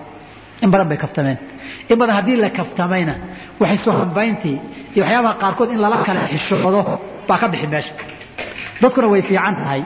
[0.63, 1.37] In badan bay kaftameen.
[1.91, 3.13] In badan haddii la kaftamayna
[3.61, 4.57] waxay soo hambayntii
[4.95, 6.81] iyo waxyaabaha qaarkood in lala kala xishoodo
[7.27, 7.93] baa ka bixi meesha.
[8.81, 9.81] Dadkuna way fiican tahay.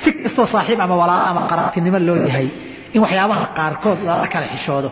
[0.00, 2.46] Si kastoo saaxiib ama walaalo ama qaraabtinimo loo yahay
[2.94, 4.88] in waxyaabaha qaarkood lala kala xishoodo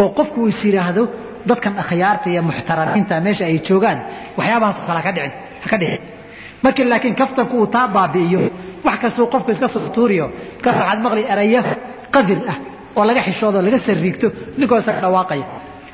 [0.00, 1.02] oo qofku is yidhaahdo
[1.48, 3.98] dadkan akhyaarta iyo muxtaramiinta meesha ay joogaan
[4.38, 4.98] waxyaabahaas kale
[5.64, 6.00] haka dhicin
[6.64, 8.40] markii laakiin kaftanku uu taa baabi'iyo
[8.86, 10.26] wax kastuu qofku iska soo tuuriyo
[10.64, 11.60] markaas waxaad maqli erayo
[12.14, 12.56] qadir ah
[12.98, 14.26] oo laga xishoodo laga sariigto
[14.58, 15.46] ninkoo isaga dhawaaqaya.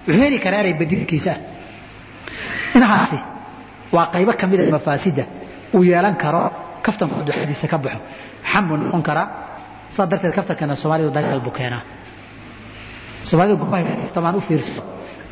[0.06, 1.38] Wuxuu heli karaa erey badilkiisa ah
[2.76, 3.18] inahaasi
[3.94, 5.24] waa qaybo ka mida mafaasidda
[5.76, 6.42] uu yeelan karo
[6.84, 7.98] kaftanku duxadiisa ka baxo.
[8.50, 9.26] Xam buu noqon karaa
[9.94, 11.82] saa darteed kaftankana soomaalidu dagaal buu keenaa.
[13.28, 14.80] Soomaalida gurbahay kaftamaan u fiirso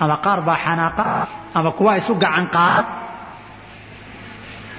[0.03, 1.05] ama qaar baa xanaaqa
[1.59, 2.83] ama kuwa isu gacan qaada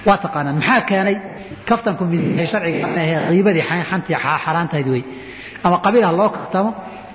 [0.08, 0.56] waa taqaanaan.
[0.60, 1.16] Maxaa keenay?
[1.70, 5.04] Kaftanku miisahay sharciga ahee qiibadii xantii xaaraantahayd wey
[5.66, 6.70] ama qabiil ha loo kaftamo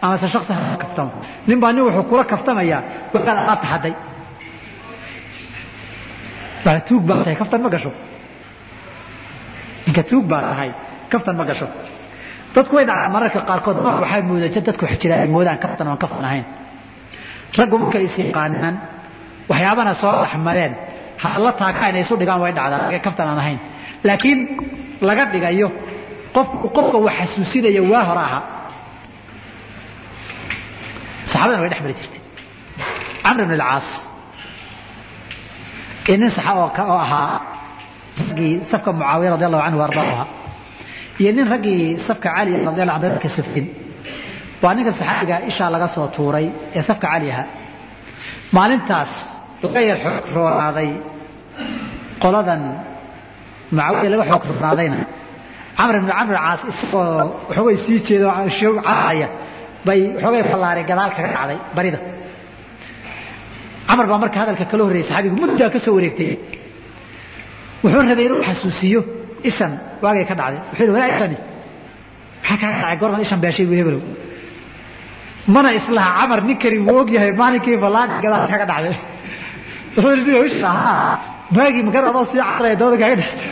[0.05, 1.11] ama se shaksi ha loo kaftamo.
[1.49, 2.81] Nin baa nin wuxuu kula kaftamayaa
[3.15, 3.95] waxaad alaabta xadday
[6.65, 7.91] baa tuug baa tahay kaftan ma gasho.
[9.87, 10.71] Ninka tuug baa tahay
[11.13, 11.67] kaftan ma gasho.
[12.55, 16.45] Dadku way dhacaa mararka qaarkood waxaa moodaja dadku jira ay moodaan kaftan oon kaftan ahayn.
[17.59, 18.75] Raggu markay is yaqaanaan
[19.51, 20.73] waxyaabana soo dhexmareen
[21.45, 23.59] la taaga inay isu dhigaan way dhacdaa kaftan aan ahayn.
[24.09, 24.39] Laakiin
[25.09, 25.69] laga dhigayo
[26.77, 28.43] qofka wax xasuusinaya waa hore ahaa
[31.31, 32.21] saxaabadana way dhex mari jirtay.
[33.25, 33.89] Camr ibn alcaas
[36.09, 37.41] iyo nin saxa oo ahaa
[38.29, 40.27] raggii safka mucaawiya radi allahu canhu ardaa ahaa.
[41.21, 43.67] Iyo nin raggii safka cali radi allahu anhu ka safin
[44.63, 47.47] waa ninka saxaabiga ishaa laga soo tuuray ee safka cali ahaa.
[48.57, 49.13] Maalintaas
[49.63, 50.91] yar xoog roonaaday
[52.23, 52.63] qoladan.
[53.73, 54.99] Mucaawiya laga xoog roonaadayna
[55.79, 58.29] camr ibn camr caas isagoo waxoogay sii jeedo
[58.87, 59.29] caraya
[59.87, 61.99] bay waxoogay ballaari gadaal kaga dhacday barida.
[63.89, 66.31] Camar baa marka hadalka kala horreeyay saxaabigu muddaa ka soo wareegtay.
[67.83, 69.01] Wuxuu rabay inuu xasuusiyo
[69.49, 69.73] ishan
[70.05, 70.61] waagay ka dhacday.
[70.71, 71.37] Wuxuu yidhi walaa ishani
[72.43, 72.97] maxaa kaa dhacay?
[73.01, 74.03] Goorman ishan beeshay buu hebelow
[75.55, 78.95] mana islaha camar ninkani wuu og yahay maalinkii ballaari gadaal kaga dhacday
[79.97, 81.13] wuxuu yidhi isha haa
[81.57, 83.49] maagii makar adoo sii caraya dabada kaaga dhextay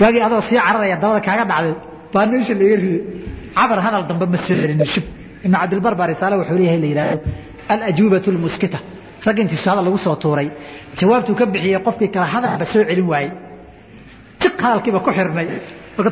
[0.00, 1.74] waagii adoo sii cararaya dabada kaaga dhacday
[2.12, 3.00] baa meesha laga riday.
[3.58, 5.04] Cabar hadal dambe ma soo celinin shib
[5.44, 7.18] ibn cabdilbar baa risaale wuxuu leeyahay la yidhaahdo
[7.72, 8.78] alajuubatu lmuskita.
[9.26, 10.48] Rag intiisu hadal lagu soo tuuray.
[10.98, 13.30] Jawaabtuu ka bixiyey qofkii kale hadalba soo celin waayey.
[14.40, 15.46] Tiq hadalkiiba ku xirmay
[15.96, 16.10] marka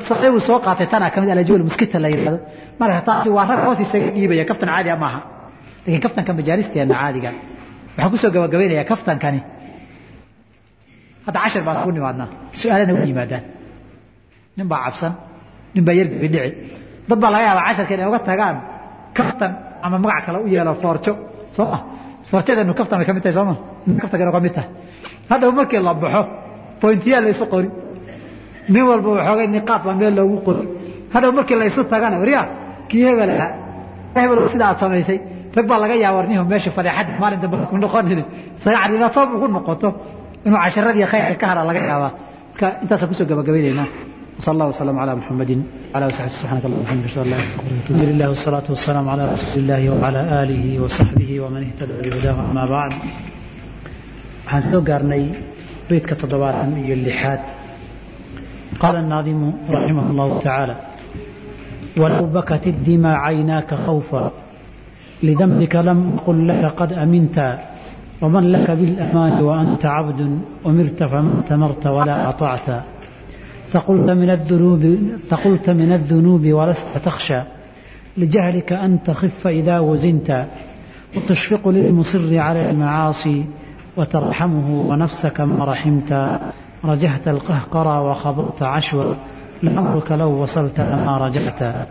[0.49, 2.39] soo qaatay tanaa ka mid alajuuba lmuskita la yidhaahdo
[2.81, 5.21] marka taasi waa rag hoos isaga dhiibaya kaftan caadi maaha
[5.85, 7.31] laakiin kaftanka majaalisteena caadiga.
[7.97, 9.41] Waxaan ku soo gabagabaynayaa kaftankani.
[11.27, 12.29] Hadda cashir baan ku nimaadnaa.
[12.61, 13.45] Su'aalana u yimaadaan.
[14.57, 15.13] Nin baa cabsan
[15.75, 16.51] nin baa yargibi dhici.
[17.09, 18.57] Dad baa laga yaabaa casharka inay uga tagaan
[19.19, 19.53] kaftan
[19.85, 21.13] ama magac kale u yeelo foorjo
[21.57, 21.79] soo ma?
[22.31, 23.55] Foorjadeenu kaftan bay ka mid tahay sooma
[24.03, 24.69] kaftankana ka mid tahay.
[25.31, 26.23] Hadhow markii la baxo
[26.81, 27.69] bointiyaa la isu qori
[28.74, 30.64] nin walba waxoogay niqaad baa meel loogu qori
[31.14, 32.46] hadhow markii la isu tagana waryaa
[32.90, 33.52] kii hebel ahaa
[34.22, 35.18] hebel sida aad samaysay
[35.58, 38.22] rag baa laga yaaba warnihu meesha fadeexad maalin dambe ku noqonin
[38.58, 39.88] isaga cadinatoob ugu noqoto
[40.46, 42.12] inuu casharadii khayrka ka hara laga yaabaa
[42.52, 43.88] marka intaasaan kusoo gabagabaynaynaa
[44.40, 45.52] وصلى الله وسلم على محمد
[45.94, 48.68] وعلى اله وصحبه سبحانك اللهم وبحمدك اشهد ان لا اله الا انت الحمد لله والصلاه
[48.74, 52.92] والسلام على رسول الله وعلى اله وصحبه ومن اهتدى بهداه اما بعد
[54.46, 55.24] waxaan soo gaarnay
[55.90, 57.42] beydka toddobaatan iyo lixaad
[58.81, 60.77] قال الناظم رحمه الله تعالى
[61.97, 64.33] ولو بكت الدمى عيناك خوفا
[65.23, 67.59] لذنبك لم قل لك قد أمنت
[68.23, 72.83] ومن لك بالأمان وأنت عبد أمرت فما تمرت ولا أطعت
[73.73, 77.43] فقلت من الذنوب فقلت من الذنوب ولست تخشى
[78.17, 80.47] لجهلك أن تخف إذا وزنت
[81.17, 83.45] وتشفق للمصر على المعاصي
[83.97, 86.41] وترحمه ونفسك ما رحمت
[86.86, 89.14] رجحت القهقرى وخبرت عشوا
[89.64, 91.88] لعمرك لو وصلت لما رجعت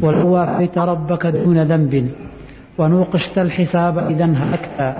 [0.00, 2.10] ولو وافيت ربك دون ذنب
[2.78, 4.96] ونوقشت الحساب إذا هلكت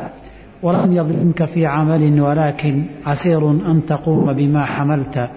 [0.62, 5.28] ولم يظلمك في عمل ولكن عسير أن تقوم بما حملت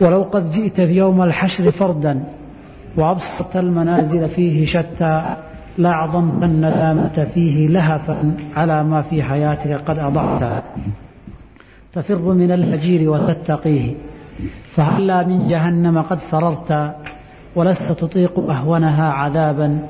[0.00, 2.24] ولو قد جئت في يوم الحشر فردا
[2.96, 5.36] وأبسطت المنازل فيه شتى
[5.78, 10.62] لأعظمت الندامة فيه لهفا على ما في حياتك قد أضعت
[11.94, 13.94] تفر من الهجير وتتقيه
[14.74, 16.94] فهلا من جهنم قد فررت
[17.56, 19.88] ولست تطيق أهونها عذابا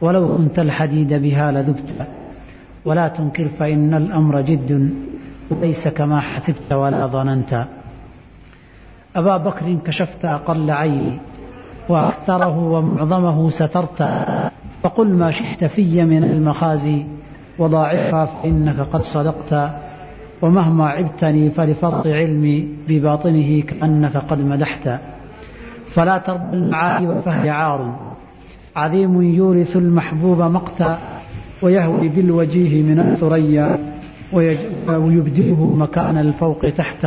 [0.00, 2.06] ولو كنت الحديد بها لذبت
[2.84, 4.94] ولا تنكر فإن الأمر جد
[5.50, 7.66] وليس كما حسبت ولا ظننت
[9.16, 11.18] أبا بكر كشفت أقل عيني
[11.88, 14.08] وأكثره ومعظمه سترت
[14.82, 17.04] فقل ما شئت في من المخازي
[17.58, 19.70] وضاعفها فإنك قد صدقت
[20.42, 25.00] ومهما عبتني فلفرط علمي بباطنه كأنك قد مدحت
[25.94, 27.98] فلا ترضى المعايب فهي عار
[28.76, 30.98] عظيم يورث المحبوب مقتا
[31.62, 33.78] ويهوي بالوجيه من الثريا
[34.88, 37.06] ويبدله مكان الفوق تحت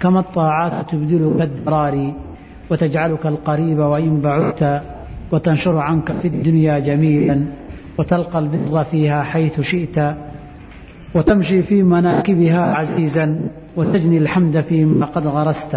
[0.00, 2.12] كما الطاعات تبدلك الدرار
[2.70, 4.82] وتجعلك القريب وإن بعدت
[5.32, 7.44] وتنشر عنك في الدنيا جميلا
[7.98, 9.98] وتلقى البر فيها حيث شئت
[11.16, 13.26] وتمشي في مناكبها عزيزا
[13.76, 15.74] وتجني الحمد فيما قد غرست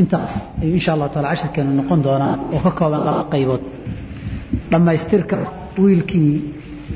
[0.00, 3.62] intaas ayuu insha allahu taala cashirkeenu noqon doonaa oo ka kooban laba qaybood
[4.72, 5.36] dhammaystirka
[5.84, 6.32] wiilkii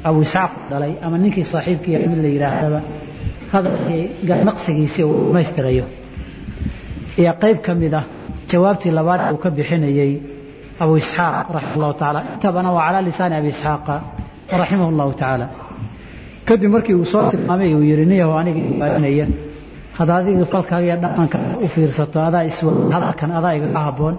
[0.09, 2.81] abu isxaaq dhalay ama ninkii saaxiibkii mid la yidhaahdaba
[3.53, 4.03] hadalkii
[4.49, 5.85] naqsigiisii uu dhammaystirayo
[7.21, 8.05] iyo qayb ka mid ah
[8.51, 10.13] jawaabtii labaad uu ka bixinayey
[10.83, 13.95] abu isxaaq raximah allahu tacaala intabana waa calaa lisaani abi isxaaqa
[14.62, 15.48] raximah allahu tacaala
[16.48, 19.26] kadib markii uu soo tilmaamay uu yidhi niyahu aniga ibaarinaya
[19.98, 24.16] hadda adiga falkaaga dhaqanka u fiirsato adaa iswa hadalkan adaa igaga habboon.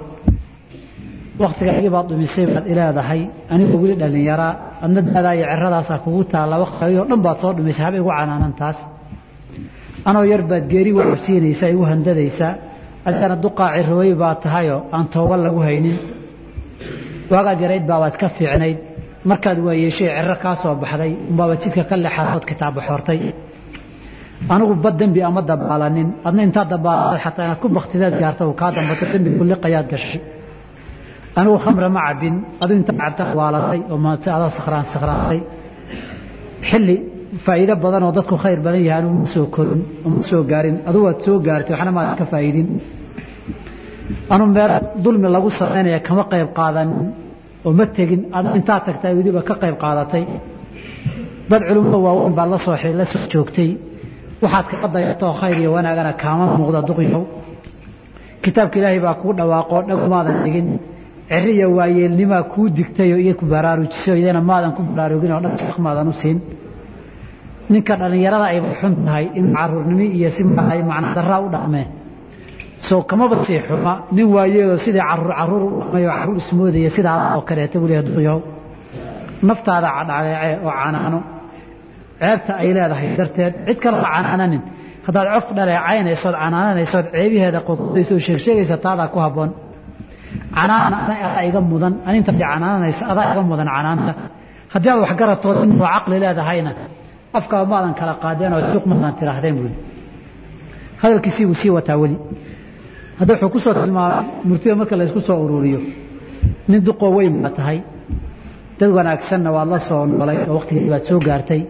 [1.42, 3.20] Waktigaagii baad dhumisay baad ileedahay
[3.52, 4.52] anigoo weli dhallinyaraa
[4.84, 8.78] adna daadaa iyo ciradaasaa kugu taalla waktigaagii dhan baad soo dhumisay haba igu canaanan taas
[10.08, 12.52] anoo yar baad geeri wacabsiinaysaa igu handadaysaa
[13.06, 15.96] adigana duqaa cirooy baa tahayoo aan tooba lagu haynin.
[17.32, 18.78] Waagaad yarayd baabaad ka fiicnayd
[19.28, 23.20] markaad waayeeshay ciro kaa soo baxday umbaaba jidka ka lexaood kitaaba xortay
[24.54, 28.70] anigu bad dembi ama dabaalanin adna intaa dabaalada xataa inaad ku baktideed gaarta uu kaa
[28.76, 30.20] dambato dembi kulliqayaad gashay.
[31.38, 35.40] Anigu khamre ma cabin adu intaa cabta waalatay oo maase adaa sakhraan sakhraantay.
[36.68, 36.96] Xilli
[37.44, 39.80] faa'iido badan oo dadku khayr badan yahay anigu soo korin
[40.12, 40.76] ma soo gaarin.
[40.88, 42.68] Adu waad soo gaartay waxna maad ka faa'iidin.
[44.34, 44.72] Anu meel
[45.04, 47.06] dulmi lagu samaynaya kama qayb qaadanin
[47.66, 48.22] oo ma tegin
[48.58, 50.24] intaa tagtay weliba ka qayb qaadatay.
[51.50, 52.76] Dad culumada waaweyn baad la soo
[53.32, 53.70] joogtay.
[54.42, 57.22] Waxaad kaga dayatoo khayr iyo wanaagana kaama muuqda duqyow
[58.42, 60.68] kitaabka ilaahay baa kuu dhawaaqoo dhagumaadan dhigin.
[61.30, 66.08] Ciri iyo waayeelnimaa kuu digtayoo iyo ku baraarujisay iyana maadan ku baraarugin oo dhaq maadan
[66.08, 66.38] u siin.
[67.72, 70.42] Ninka dhallinyarada ayba xun tahay in caruurnimo iyo si
[70.72, 71.88] ay macna daraa u dhaqmeen
[72.88, 77.16] soo kamaba sii xuma nin waayeeloo sidii carruur carruur u dhaqmay oo carruur ismoodaya sidaa
[77.36, 78.38] oo kaleeta weliha duqyow
[79.48, 81.18] naftaada cadhaleece oo canaano
[82.20, 84.62] ceebta ay leedahay darteed cid kale ha canaananin
[85.06, 89.50] haddaad cof dhaleecaynaysood canaananaysood ceebiheeda qodqodayso oo sheegsheegaysa taadaa ku habboon.
[90.56, 91.92] Canaan adaa iga mudan.
[92.08, 94.12] Aninta canaananaysa adaa iga mudan canaanta.
[94.72, 96.70] Haddii aad waxgaratood inuu caqli leedahayna
[97.38, 99.76] afkaa maadan kala qaadeen oo juq maadan tidhaahdeen buudi
[101.02, 102.16] hadalkiisii buu sii wataa weli
[103.20, 105.80] hadda wuxuu ku tilmaamay murtida marka laysku soo ururiyo
[106.70, 107.78] nin duqoo weyn baa tahay.
[108.78, 111.60] Dad wanaagsanna waad la soo noolay oo waqtigii baad soo gaartay.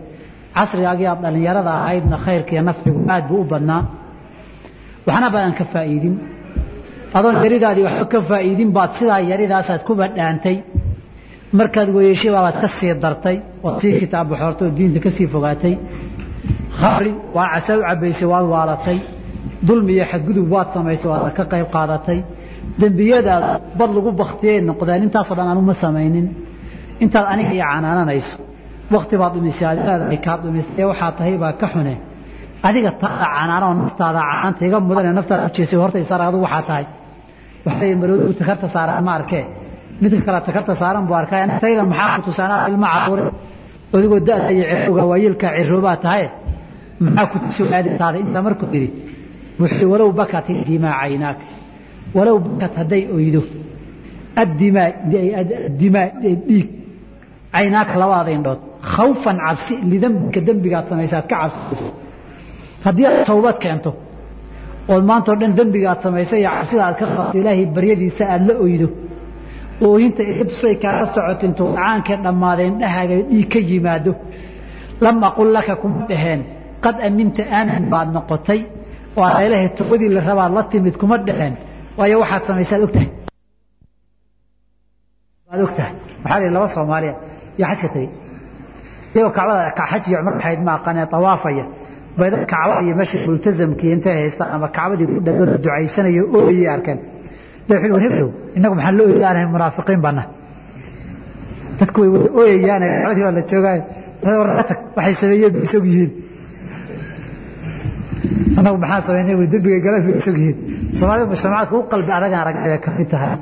[0.56, 3.82] Casrigaagii aad dhallinyarada ahaydna khayrka iyo nafcigu aad buu u badnaa.
[5.06, 6.14] Waxna baadan ka faa'iidin.
[7.16, 10.56] Adoon yaridaadii waxba ka faa'iidin baad sidaa yaridaasaad ku badhaantay.
[11.58, 13.36] Markaad weeyeshay baabaad ka sii dartay
[13.66, 15.74] ood sii kitaab baxoortay oo diinta ka sii fogaatay.
[16.80, 18.98] Khamri waa casa u cabbaysay waad waalatay
[19.68, 22.18] dulmi iyo xadgudub waad samaysay waad ka qayb qaadatay.
[22.80, 23.44] Dembiyadaad
[23.78, 26.26] bad lagu baktiyay noqdeen intaasoo dhan anuma samaynin.
[27.04, 28.36] Intaad aniga iyo canaananayso.
[28.94, 31.94] Wakti baad dhumisay aad leedahay kaa dhumisay waxaa tahay baa ka xune.
[32.68, 36.84] Adiga taada canaanoo naftaada canaanta iga mudanee naftaada ujeesay horta isaar waxaa tahay.
[37.66, 39.44] Waxay maroodu takarta saaran ma arkee
[40.02, 42.30] midka kale takarta saaran buu arkay tayda maxaa ku
[42.72, 43.24] ilma caruure
[43.94, 46.24] adigoo da'da iyo cirowga waayeelka ciroobaa tahay
[47.04, 48.88] maxaa ku tusoo aadintaada intaa markuu yidhi
[49.92, 51.38] walow bakati dimaa caynaak
[52.16, 53.42] walow bakat hadday oydo
[54.42, 56.66] addimaa dhiig
[57.54, 58.60] caynaaka labadaada indhood
[58.94, 61.88] khawfan cabsi lidambika dembigaad samaysaad ka cabsiso
[62.84, 63.90] haddii aad tawbad keento
[64.92, 68.88] ood maantao dhan dembigaad samaysay iyo cabsida aad ka qabto ilaahay baryadiisa aada la oydo
[69.86, 74.12] ooyinta tusay kaaga socoto intuu dhacaankay dhammaadeen dhahaaga dhiig ka yimaado
[75.04, 76.40] lam aqul laka kuma dhaheen
[76.84, 78.60] qad aminta aamin baad noqotay
[79.18, 81.54] oo aad ilaahay tawbadii la rabaad la timid kuma dhaheen
[81.98, 83.08] waayo waxaad samaysaad ogtahay?
[85.48, 85.92] Waad ogtahay.
[86.24, 87.14] Waxaa la laba soomaaliya
[87.58, 88.08] iyo xajka tegey
[89.14, 91.64] iyagoo kacbada xaj iyo cumar waxayd ma aqaanee tawaafaya
[92.18, 96.98] bayda kacbada iyo meesha multazamkii intay haystaan ama kacbadii ku dhadoo ducaysanayo ooyay arkeen.
[97.68, 100.22] War heblow innagu maxaan la ooyaanahay munaafiqiin baana
[101.78, 103.82] dadku way wada ooyayaane kacbadii baa la joogaayo
[104.42, 106.10] warka tag waxay sameeyeen bay isog yihiin
[108.58, 110.56] annagu maxaan samaynay way dembigay galan bay isog yihiin.
[110.98, 113.32] Soomaalida mujtamacaadka u qalbi adagaan aragay ka mid tahay.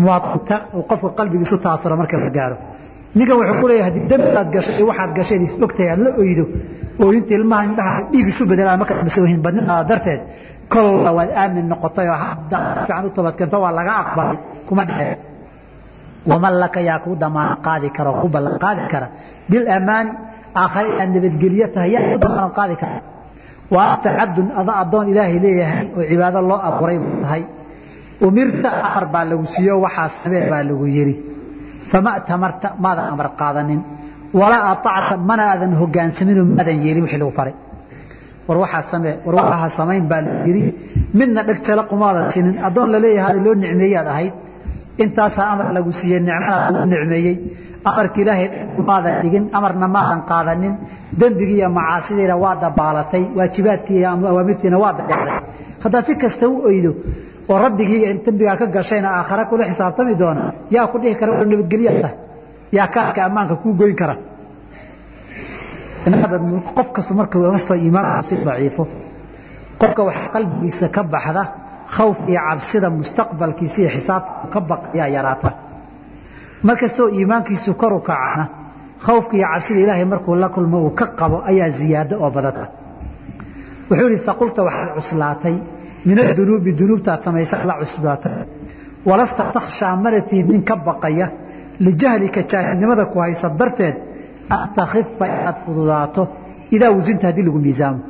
[0.00, 2.56] Muwaadinta uu qofka qalbigiisu taasuro marka la gaaro.
[3.16, 5.52] Ninkan wuxuu ku leeyahay haddii dembi aad gashay waxaad gashay is
[5.92, 6.44] aad la oydo
[7.04, 10.20] ooyinta ilmaha indhaha dhiig isu bedelaan marka masoohin badninaada darteed
[10.72, 14.38] kolla waad aamin noqotay oo haddaad si fiican u toobadkeento waa laga aqbalay.
[14.68, 15.16] Kuma dhexee
[16.30, 19.06] waman laka yaa kuu damaanad qaadi kara oo ku ballan qaadi kara.
[19.50, 20.10] Bilamaani
[20.62, 22.96] aakhare inaad nabadgelyo tahay yaa ku damaanad qaadi kara
[23.74, 27.42] waa anta cabdun ada addoon ilaahay leeyahay oo cibaado loo abuuray buu tahay.
[28.26, 31.14] Umirta amar baa lagu siiyo waxaa samee baa lagu yidhi.
[31.90, 33.80] Fama tamarta maadan amar qaadanin.
[34.40, 37.54] Walaa aacta mana aadan hogaansaminoo maadan yeelin wixii lagu faray.
[38.48, 40.62] War waxaa samee war waxaa samayn baa lagu yidhi.
[41.18, 44.32] Midna dheg jala qumaadan sinin addoon la leeyahay loo nicmeeyaad ahayd.
[45.02, 47.34] Intaasaa amar lagu siiyey nicmana lagu nicmeeyey
[47.90, 48.46] amarka ilaahay
[48.88, 50.74] maadan dhigin amarna maadan qaadanin
[51.20, 55.38] dembigii iyo macaasidiina waa dabaalatay waajibaadkii iyo awaamirtiina waa dadeecday
[55.84, 56.92] haddaad si kasta u oydo
[57.50, 60.42] oo rabbigii dembigaa ka gashayna aakhare kula xisaabtami doona
[60.74, 62.16] yaa ku dhihi kara nabadgelyaa tahay
[62.76, 64.14] yaa kaadka ammaanka kuu goyn kara.
[66.76, 68.82] Qof kastu marka kastoo iimaanku si daciifo.
[69.80, 71.42] Qofka waxaa qalbigiisa ka baxda
[71.96, 75.48] khawf iyo cabsida mustaqbalkiisa iyo xisaabta ka baqayaa yaraata
[76.66, 78.44] mar kastoo iimaankiisu kor u kacana
[79.04, 82.64] khawfka iyo cabsida ilaahay markuu la kulmo uu ka qabo ayaa ziyaado oo badata
[83.88, 85.54] wuxuu yihi saqulta waxaad cuslaatay
[86.08, 88.34] min adunuubi dunuubtaad samaysa la cusbaatay.
[89.08, 91.26] Walasta takhshaa manatiid nin ka baqaya
[91.86, 93.96] lijahlika jaahilnimada ku haysa darteed
[94.54, 96.22] an takhifa inaad fududaato
[96.74, 98.00] idaa wasinta haddii lagu miisaamo.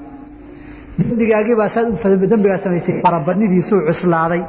[0.98, 1.86] Dembigaagiibaa saad
[2.32, 4.42] dembigaa samaysay farabadnidiisuu cuslaaday.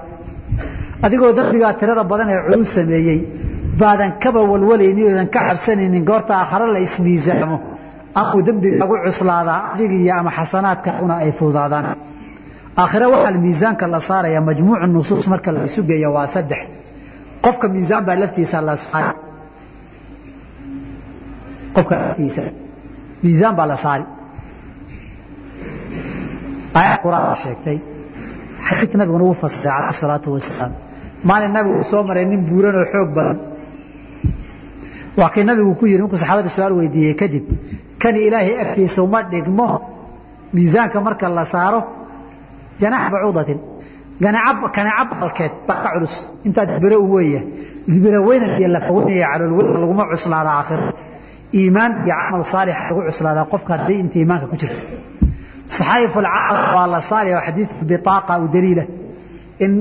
[1.05, 3.19] Adigoo dembigaa tirada badan ee culus sameeyey
[3.81, 7.57] baadan kaba walwalaynin oodan ka cabsanaynin goorta aakhare la ismiisaamo
[8.19, 11.85] amuu dembigaagu cuslaadaa adigiiyo ama xasanaadkaaguna ay fududaadaan.
[12.81, 16.61] Aakhire waxaa miisaanka la saaraya majmuucu nusuus marka la isu geeya waa saddex.
[17.43, 19.17] Qofka miisaan baa laftiisa la saari
[21.75, 22.41] qofka laftiisa.
[23.23, 24.05] Miisaan baa la saari
[26.79, 27.77] aayad quraan sheegtay.
[28.67, 30.71] Xadiidka nabiguna uu fasiray calayhi salaatu wasalaam.
[31.27, 33.37] Maalin nabigu uu soo maray nin buuran oo xoog badan
[35.19, 37.45] waa kii nabigu ku yidhi markuu saxaabada su'aal weydiiyey kadib
[38.01, 39.67] kani ilaahay agtiisa uma dhigmo
[40.55, 41.79] miisaanka marka la saaro
[42.81, 43.59] janax bacuudatin
[44.75, 46.15] kaneca balkeed baa culus.
[46.47, 47.41] Intaad biro u weeya
[48.03, 50.83] biro weynan iyo lafaweynaya calool weynan laguma cuslaada aakhiro
[51.59, 54.81] iimaan iyo camal saalix lagu cuslaadaa qofka haddii inta iimaanka ku jirta
[55.75, 58.83] saxaayif alcamal waa la saaraya xadiidka bitaaqa u daliila.
[59.63, 59.71] In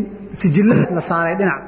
[0.40, 1.58] sijillad la saaray dhinac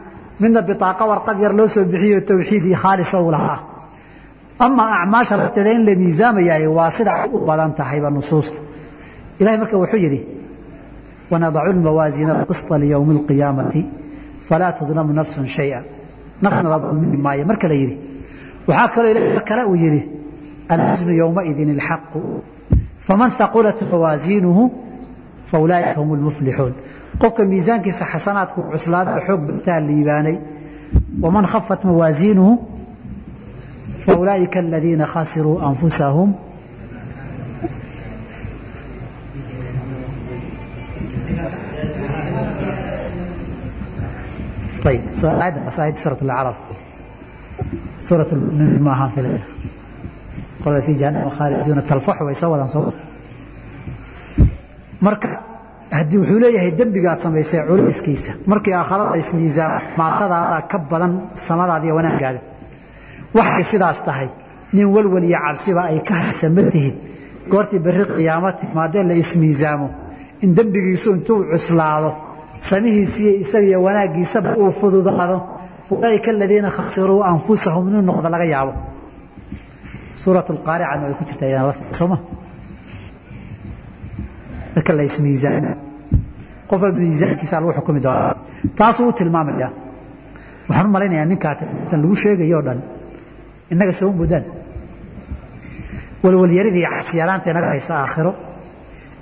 [0.42, 3.60] midna bitaaqa warqad yar loo soo bixiyo tawxiid iyo khaalisa u lahaa
[4.66, 8.60] ama acmaasha lafteeda in la miisaamayaay waa sida u badan tahayba nusuusta
[9.40, 10.22] ilahay marka wuxuu yidhi
[11.34, 13.84] ونضع الموازين القسط ليوم القيامة
[14.48, 15.82] فلا تظلم نفس شيئا
[16.44, 17.96] نفسنا لا ظلم maayo marka la yidhi
[18.68, 20.02] waxaa kaloo ilahay mar kale uu yidhi
[20.76, 22.12] الحزن يومئذ الحق
[23.06, 24.72] فمن ثقلت موازينه
[25.52, 26.74] فأولئك هم المفلحون
[27.23, 30.37] qofka miisaankiisa xasanaadku cuslaaday oo xoog intaa liibaanay.
[31.23, 32.53] Waman khafat mawaasiinuhu
[34.07, 36.31] faulaaئika aladiina khasiruu anfusahum.
[55.05, 55.54] A
[55.99, 61.13] haddii wuxuu leeyahay dembigaad samaysay culayskiisa markii aakharada ismiisaan maatadaada ka badan
[61.47, 62.41] samadaada wanaagaada
[63.39, 64.29] waxay sidaas tahay
[64.77, 66.95] nin walwal iyo cabsiba ay ka harsan ma tihid
[67.53, 69.87] goortii berri qiyaama timaadee la ismiisaamo
[70.45, 72.11] in dembigiisu intuu cuslaado
[72.69, 75.37] samihiisiiyo isagiyo wanaaggiisaba uu fududaado
[75.95, 78.73] ulaaika aladiina khasiruu anfusahum inuu noqdo laga yaabo.
[80.23, 82.17] Suurat qaaricana way ku jirtaa soma
[84.75, 85.73] dadka la ismiisaamo
[86.75, 88.35] qof walba miisaankiisa lagu xukumi doonaa
[88.79, 89.69] taasuu u tilmaamaya
[90.69, 91.55] waxaan u malaynayaa ninkaa
[91.91, 92.79] tan lagu sheegayo dhan.
[93.73, 94.45] Innaga soo mudaan
[96.23, 98.33] walwalyaridii cabsiyaraanta inaga haysa aakhiro.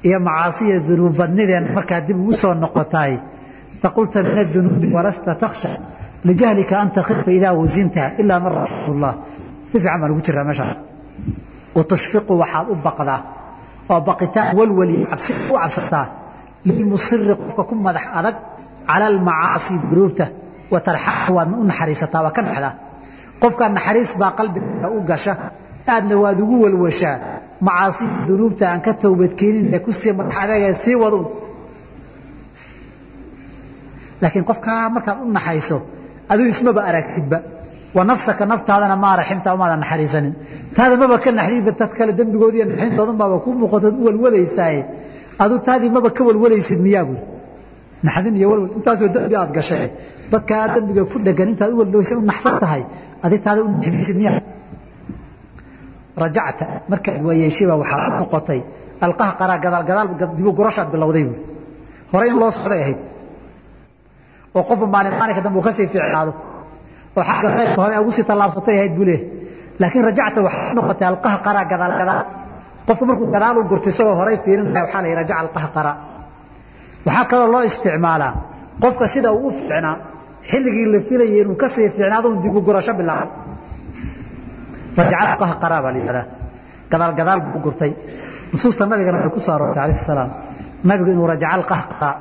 [0.06, 3.12] Iyo macaasiya dunuub badnideen markaa dib ugu soo noqotaay
[3.82, 5.70] faqulta min adunuubi walasta takhsha
[6.28, 9.14] lijahlika an takhifa idaa wasinta ilaa man raximah llah
[9.70, 10.76] si fiican baan ugu jiraa meeshaas
[11.76, 13.20] watushfiqu waxaad u baqdaa.
[13.92, 16.06] Oo baqitaan walwali cabsi u cabsataa
[16.68, 18.36] lilmusiri qofka ku madax adag
[18.88, 20.24] cala almacaasi dunuubta
[20.72, 22.72] wa tarxaxu waadna u naxariisataa waa ka dhexdaa
[23.42, 25.32] qofkaa naxariis baa qalbiga u gasha
[25.94, 27.16] aadna waad ugu walwashaa.
[27.66, 31.26] Macaasida dunuubta aan ka towbadkeenin ee ku sii madax adagee sii waduun
[34.22, 35.76] laakiin qofkaa markaad u naxayso
[36.32, 37.38] aduu ismaba aragtidba.
[37.96, 40.32] Wa nafsaka naftaadana maa raximta umaadan naxariisanin.
[40.76, 44.80] Taada maba ka naxdiidba tad kale dembigoodiiyo naxintoodan baaba ku muuqatood u walwalaysaaye
[45.42, 47.22] aduu taadii maba ka walwalaysid miyaa buuri
[48.06, 49.84] naxdin iyo walwal intaasoo dembi aad gashay.
[50.32, 52.82] Dadkaa dembiga ku dhegan intaad u walwaysa u naxsan tahay
[53.24, 54.40] adi taada u naxmaysid miyaa
[56.22, 58.60] rajacta markaad waayeeshayba waxaa u noqotay
[59.06, 60.08] alqaha qaraa gadaal gadaal
[60.38, 61.40] dibu gurashaad bilowday buuri
[62.12, 62.98] hore in loo socday ahayd.
[64.56, 66.32] Oo qofba maalin maalinka dambe uu ka sii fiicnaado.
[67.16, 69.26] Oo xagga khayrka hore ugu sii tallaabsatay ahayd buu leeyahay.
[69.80, 72.20] Laakiin rajacta waxaa noqotay alqaha qaraa gadaal gadaal
[72.86, 75.96] qofku markuu gadaal u gurto isagoo horay fiirinaya waxaa la yidhi rajaca alqaha qaraa
[77.06, 78.32] waxaa kaloo loo isticmaalaa
[78.82, 79.94] qofka sida uu u fiicnaa
[80.50, 83.32] xilligii la filayay inuu ka sii fiicnaado un dibu gurasho bilaabo
[84.98, 86.26] rajaca alqaha qaraa baa la yidhahdaa.
[86.92, 87.92] Gadaal gadaal buu u gurtay.
[88.52, 90.30] Nusuusta nabigana waxay ku soo aroortay alayhi salaam.
[90.88, 92.14] Nabigu inuu rajaca alqaha qaraa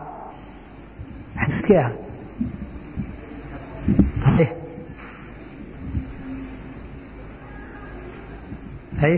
[1.41, 1.89] xadiidkii ah
[9.01, 9.17] haye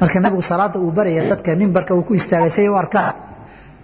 [0.00, 3.14] marka nabigu salaada uu baraya dadka mimbarka uu ku istaagay say u arkaan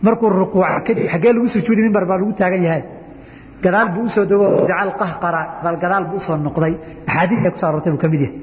[0.07, 2.83] markuu rukuuca kadib xaggee lagu sujuudi mimbar baa lagu taagan yahay.
[3.65, 6.73] Gadaal buu u soo dego jacal qahqara gadaal gadaal buu u soo noqday.
[7.09, 8.35] Axaadiis ay ku soo aroortay buu ka mid yahay.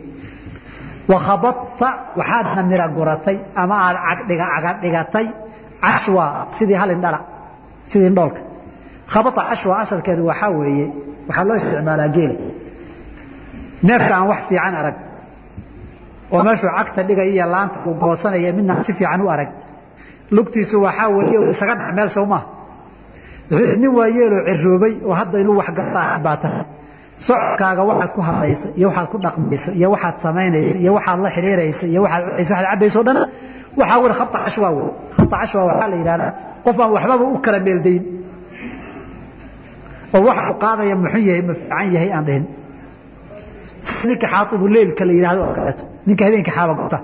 [1.11, 3.97] Wakhabadta waxaadna mira guratay ama aad
[4.29, 5.25] cagadhigatay
[5.83, 6.25] cashwa
[6.57, 7.19] sidii hal indhala
[7.91, 8.41] sidii indhoolka
[9.13, 10.85] khabata cashwa asalkeedu waxaa weeye
[11.27, 12.35] waxaa loo isticmaalaa geela
[13.87, 14.95] neefka aan wax fiican arag
[16.33, 19.49] oo meeshuu cagta dhigaya iyo laanta uu goosanaya midna si fiican u arag.
[20.35, 22.45] Lugtiisu waxaa weeye isaga dhac meel sow maaha
[23.81, 26.37] nin waa yeeloo ciroobay oo hadda inuu wax gartaa baa
[27.25, 31.85] socodkaaga waxaad ku hadlayso iyo waxaad ku dhaqmayso iyo waxaad samaynayso iyo waxaad la xidhiirayso
[31.93, 33.17] iyo waxaad cunayso waxaad cabayso o dhan
[33.79, 36.31] waxaa weli khabta cashwaa wey khabta cashwa waxaa la yidhahdaa
[36.65, 38.03] qof aan waxbaba u kala meeldayn.
[40.15, 42.45] Oo waxa uu qaadaya muxuu yahay ma fiican yahay aan dhihin.
[44.07, 46.97] Ninka xaaibu leylka la yidhahdo oo kaleeto ninka habeenkii xaaba gubta.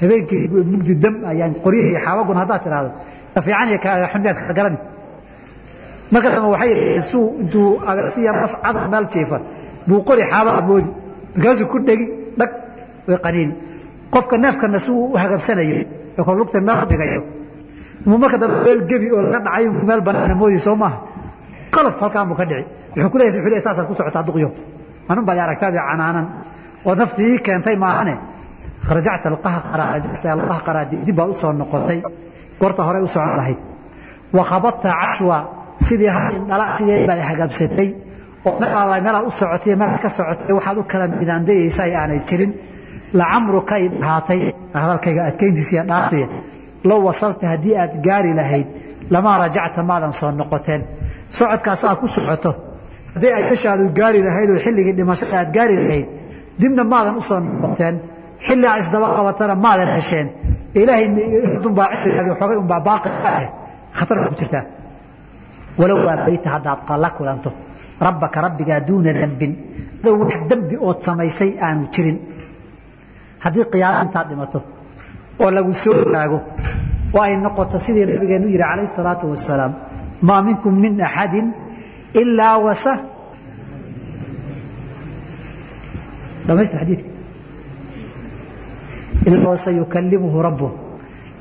[0.00, 0.42] Habeenkii
[0.72, 2.90] mugdi dam ayaan qoryihi iyo xaabagun haddaad tidhahdo
[3.34, 3.78] ka fiican iyo
[4.12, 4.78] xunyaad ka garani
[6.12, 9.38] marka dambe waxay yidhahdeen suu intuu agasiya bas cadar meel jiifa
[9.88, 10.88] buu qori xaabaa moodi.
[11.36, 12.06] Markaasuu ku dhegi
[12.40, 12.50] dhag
[13.08, 13.52] way qaniini
[14.14, 15.74] qofka neefkana si uu u hagabsanayo
[16.18, 17.22] ee kor lugta meel dhigayo.
[18.08, 20.98] Muu marka dambe meel gebi oo laga dhacay meel banaana moodi soo maaha.
[21.74, 22.64] Qalaf halkaan buu ka dhici.
[22.96, 24.48] Wuxuu ku leeyahay saasaad ku socotaa duqyo.
[25.10, 26.26] Anun baad aragtaadii canaanan
[26.86, 28.14] oo naftii ii keentay maahane.
[28.96, 31.98] Rajacta alqahqara rajacta alqahqara dib baad u noqotay.
[32.60, 33.08] Goorta hore u
[33.38, 33.58] lahayd.
[34.36, 35.38] Wa khabadta cashwa
[35.88, 37.88] sidii hal indhala sidee baad hagabsatay
[38.46, 42.52] oo meelaad u socotay meelaad ka socotay waxaad u kala midaandayaysa ay aanay jirin.
[43.18, 44.40] Lacamruka ay dhahaatay
[44.82, 46.26] hadalkayga adkayntiisa iyo dhaafiya
[46.88, 48.66] low wasalta haddii aad gaari lahayd
[49.14, 50.82] lamaa rajacta maadan soo noqoteen.
[51.38, 52.50] Socodkaas aad ku socoto.
[53.14, 56.06] Haddii ay ishaadu gaari lahayd oo xilligii dhimashada aad gaari lahayd
[56.60, 57.96] dibna maadan u soo noqoteen
[58.46, 60.26] xilli aad isdaba qabatana maadan hesheen
[60.80, 61.06] ilaahay
[61.64, 63.42] dunbaa cilmigaagi xoogay unbaa baaqi ah
[63.98, 64.64] khatar ku jirtaa.
[65.80, 67.50] Walow waabayta haddaad la kulanto.
[68.06, 69.52] Rabbaka rabbigaa duuna dembin
[70.00, 72.18] adoo wax dembi ood samaysay aanu jirin.
[73.44, 74.58] Haddii qiyaamo intaad dhimato
[75.42, 76.38] oo lagu soo taago
[77.16, 79.72] oo ay noqoto sidii nabigeenu yihi calayhi salaatu wasalaam
[80.28, 81.46] maa minkum min axadin
[82.20, 82.92] ilaa wasa
[86.48, 87.10] dhamaystir xadiidka.
[89.26, 90.70] Ilaa wasayukalimuhu rabbuh.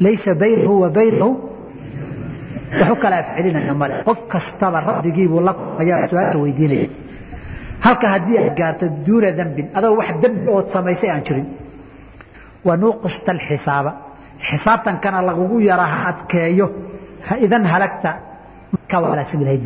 [0.05, 1.30] Laysa baynahu wa baynahu
[2.80, 3.93] wax kala afcelinaya male.
[4.08, 6.88] Qof kastaba rabbigiibuu la ayaa su'aasha weydiinaya.
[7.86, 11.47] Halka haddii aad gaarto duuna dembin adoo wax dembi ood samaysay aan jirin.
[12.68, 13.91] Wanuuqishta alxisaaba.
[14.49, 16.68] Xisaabtankana lagugu yara ha adkeeyo.
[17.45, 18.12] Idan halagta.
[18.91, 19.64] Ka halaagsami lahayd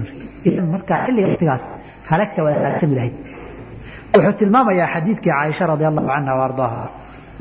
[0.50, 1.66] idan markaa xilliga waqtigaas
[2.12, 3.16] halagta waa halaagsami lahayd
[4.16, 6.84] wuxuu tilmaamayaa xadiidkii caaisha radi allahu canha wa ardaaha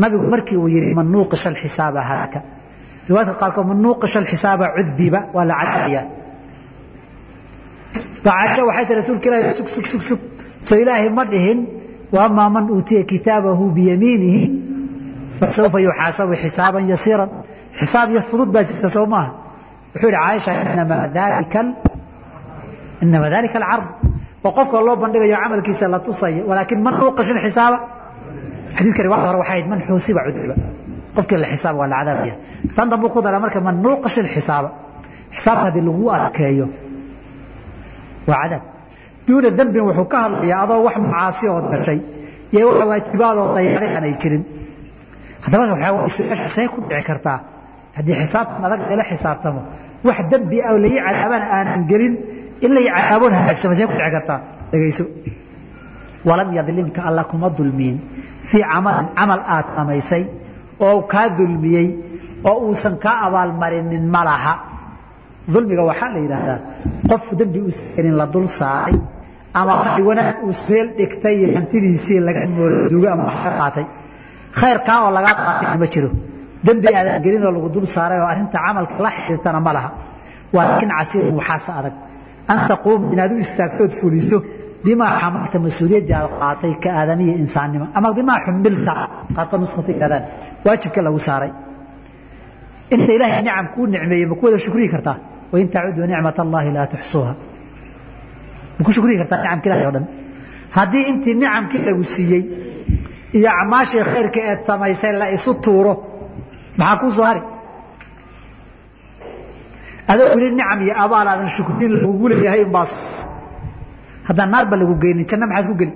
[0.03, 2.41] nabigu markii uu yihi man nuuqisha alxisaaba halaka
[3.09, 6.05] riwaayadka qaarkood man nuuqisha alxisaaba cudiba waa la cadaayaa
[8.27, 10.21] caaisha waxay tii rasuulka ilaahi sug sug sug sug.
[10.67, 11.59] Soo ilaahay ma dhihin
[12.15, 14.43] waamaa man uutiya kitaabahu biyamiinihi
[15.41, 17.31] fasawfa yuxaasabu xisaaban yasiiran.
[17.79, 19.31] Xisaab iyo fudud baa jirta soo maaha.
[19.93, 20.51] Wuxuu yihi caaisha
[23.03, 23.87] inama dalika alcard
[24.47, 27.79] oo qofka loo bandhigayo camalkiisa la tusayo walaakin man nuuqisha alxisaaba
[28.77, 30.55] xadiidka riwaayada hore waxay ahayd man xuusiba cudiba
[31.17, 32.35] qofkii la xisaaba waa la cadaabaya.
[32.77, 34.69] Tan dambu ku dara marka man nuuqisha alxisaaba
[35.37, 36.67] xisaabka haddii lagu adkeeyo
[38.31, 38.63] waa cadaab.
[39.27, 41.99] Duuna dembin wuxuu ka hadlayaa adoo wax macaasi ood gashay
[42.55, 44.43] iyo wax waajibaadoo dayacday aanay jirin.
[45.45, 45.63] Haddaba
[46.55, 47.39] see ku dhici kartaa
[47.97, 49.61] haddii xisaabtan adag lala xisaabtamo
[50.09, 52.15] wax dembi ah lai cadaabana aanan gelin
[52.65, 54.39] in lai cadaaboon hagaagsama see ku dhici kartaa
[54.73, 55.05] dhegayso
[56.29, 57.97] walam yadlimka alla kuma dulmiyin
[58.49, 60.23] fii camalin camal aad samaysay
[60.87, 61.89] oo kaa dulmiyey
[62.51, 64.55] oo uusan kaa abaalmarinin ma laha
[65.53, 66.59] dulmiga waxaa la yidhaahdaa
[67.11, 68.97] qof dembi uusanin la dul saaray
[69.59, 69.73] ama
[70.09, 73.85] wanaag uu meel dhigtay hantidiisii laga moordugo ama wax ka qaatay
[74.61, 76.11] khayrkaa oo lagaa qaatay ma jiro
[76.67, 79.91] dembi aadan gelin oo lagu dul saaray oo arrinta camalka la xiriirtana ma laha
[80.57, 81.95] waa casiirun waxaase adag
[82.53, 84.39] an taquuma inaad u istaagtood fuliso
[84.85, 88.93] bimaa xamalta mas'uuliyaddii aad qaatay ka aadamiya insaannimo ama bimaa xumilta
[89.37, 90.25] qaarkood nuskhasa yidhahdaan
[90.67, 91.51] waajibka lagu saaray
[92.95, 95.17] inta ilaahay nicam kuu nicmeeyey ma ku wada shukriyi kartaa
[95.53, 97.33] wain tacuduu nicmat allahi laa tuxsuuha
[98.79, 100.05] ma ku shukriyi kartaa nicamka ilahay o dhan
[100.77, 102.43] haddii intii nicamkii lagu siiyey
[103.37, 105.93] iyo acmaashii khayrka eed samaysay la isu tuuro
[106.81, 107.41] maxaa kuu soo hari
[110.13, 112.87] adoo weli nicam iyo abaal aadan shukrin lagugu leeyahay unbaa
[114.29, 115.93] haddaan naarba lagu geynin janna maxaad ku geli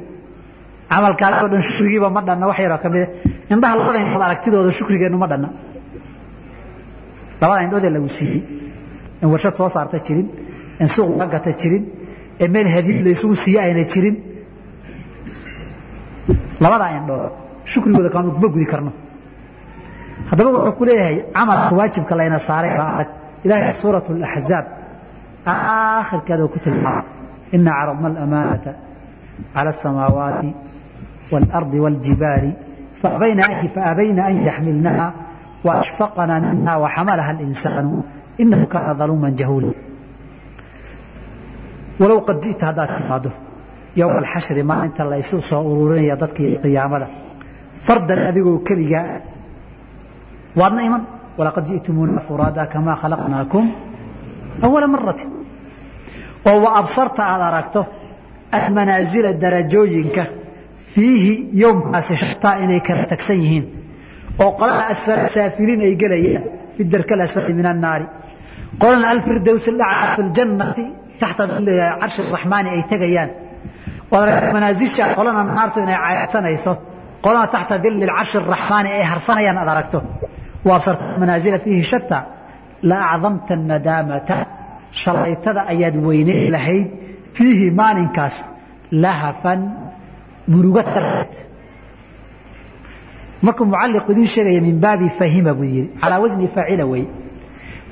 [0.92, 3.06] camalkaas oo dhan shukrigiiba ma dhanna wax yaroo ka mida
[3.52, 5.48] indhaha labada indhood aragtidooda shukrigeennu ma dhanna.
[7.40, 8.40] Labada indhoodee lagu siiyey.
[9.22, 10.26] In warshad soo saarta jirin
[10.82, 11.82] in suuq laga gata jirin
[12.42, 14.16] ee meel hadiib la isugu siiye ayna jirin.
[16.64, 17.32] Labadaa indhood
[17.72, 18.92] shukrigooda kuma gudi karno.
[20.30, 23.08] Haddaba wuxuu ku leeyahay camalka waajibka layna saaray baa adag
[23.45, 24.65] ilahay suurat اlaxzaab
[25.53, 27.03] aakhirkeeda ku tilmaama
[27.55, 28.71] ina caradna alamaanata
[29.53, 30.49] cala asamaawaati
[31.31, 32.51] wاlardi wاljibaali
[33.01, 35.07] faabayna an yaxmilnaha
[35.67, 37.97] waashfaqna minha waxamalaha اlinsaanu
[38.43, 39.71] inahu kaana daluuma jahuula
[42.01, 43.31] walow qad ji'ta haddaad timaado
[43.99, 47.07] yowma alxashri maalinta la isu soo ururinaya dadkii qiyaamada
[47.85, 49.05] fardan adigoo keligaa
[50.59, 51.03] waadna iman
[51.38, 53.64] walaqad ji'tumuuna furaada kamaa khalaqnaakum
[54.66, 55.24] awala marati
[56.50, 57.80] oo wa absarta aada aragto
[58.58, 60.22] almanaasila darajooyinka
[60.94, 61.32] fiihi
[61.62, 63.64] yowmkaasi shataa inay kala tagsan yihiin
[64.42, 66.42] oo qolada asfal saafiliin ay gelayaan
[66.76, 68.06] fi darka alasfali min annaari
[68.82, 70.84] qolana alfirdows lacaa fi ljannati
[71.20, 71.42] taxta
[72.00, 73.30] carshi raxmaani ay tegayaan
[74.54, 76.72] manaasisha qolana naartu inay caydsanayso
[77.24, 79.98] qolana taxta dili carshi raxmaani ay harsanayaan aad aragto
[80.64, 82.18] manaasila fiihi shata
[82.82, 84.46] la acdamta nadaamata.
[85.02, 86.86] Shalaytada ayaad weyneyn lahayd.
[87.36, 88.36] Fiihi maalinkaas
[89.04, 89.60] lahafan
[90.48, 90.82] murugo
[93.42, 95.90] markuu mucalliq idiin sheegaya min baabi fahima buu yidhi.
[96.00, 97.04] Calaa wasni faacila wey.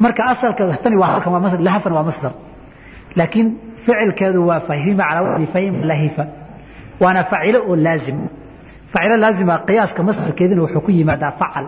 [0.01, 2.33] Marka asalka tani lahafan waa masdar.
[3.16, 3.49] Laakiin
[3.85, 6.25] ficilkeedu waa fahima calaa wasni fahima lahifa.
[7.01, 8.18] Waana facilo oo laazim.
[8.93, 11.66] Facilo laazima qiyaaska masdarkeedina wuxuu ku yimaadaa facal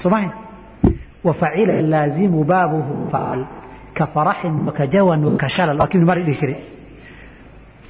[0.00, 0.30] soomaaha
[1.26, 3.40] wafacila laazimu baabuhu faal
[3.98, 6.56] ka faraxin wakajawan wakashalal waa kibni mari dhihi jiray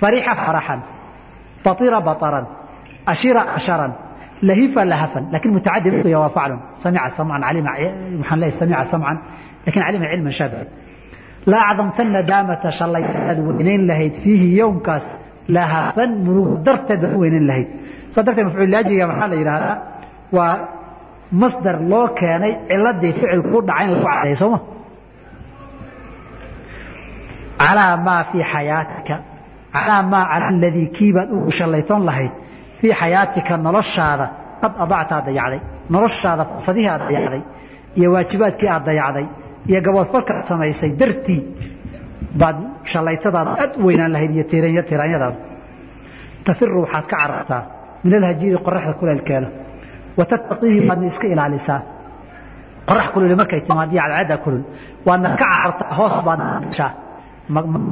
[0.00, 0.80] farixa faraxan
[1.64, 2.46] baطira baطaran
[3.12, 3.92] ashira asharan
[4.48, 7.70] lahifa lahafan laakiin mutacadi markuya waa faclun samica samcan alima
[8.20, 9.16] maxaan leeyahay samica samcan
[9.64, 10.68] laakiin calima cilman shabican
[11.52, 15.06] la acdamtana daamata shalay aad weynayn lahayd fiihi yowmkaas
[15.56, 17.68] lahafan murug darteed baad weynayn lahayd
[18.14, 19.76] saa darteed mafcuul laajiga maxaa la yidhaahdaa
[20.36, 20.52] waa
[21.40, 24.58] masdar loo keenay ciladii ficil ku dhacay in lagu sooma
[27.60, 29.14] calaa maa fii xayaatika
[29.74, 32.32] calaa maa cala aladii kiibaad ugu shallaytoon lahayd
[32.80, 34.26] fii xayaatika noloshaada
[34.62, 35.60] qad adacta dayacday
[35.94, 37.42] noloshaada fursadihii aad dayacday
[37.98, 39.26] iyo waajibaadkii aad dayacday
[39.70, 41.40] iyo gaboodfarka aad samaysay dartii
[42.40, 42.56] baad
[42.92, 44.44] shallaytadaada aad u weynaan lahayd iyo
[44.90, 45.36] tiraanyadaada
[46.46, 47.62] tafiru waxaad ka carartaa
[48.04, 49.48] min alhajiiri qoraxda kuleelkeeda
[50.18, 51.78] watattaqiihi waadna iska ilaalisaa
[52.88, 54.62] qorax kululi markay timaad iyo cadceedda kulul
[55.08, 56.90] waadna ka carartaa hoos baadna gashaa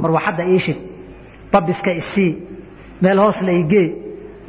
[0.03, 0.79] marwaxadda iishid
[1.53, 2.31] babiska isii
[3.03, 3.87] meel hoos la igee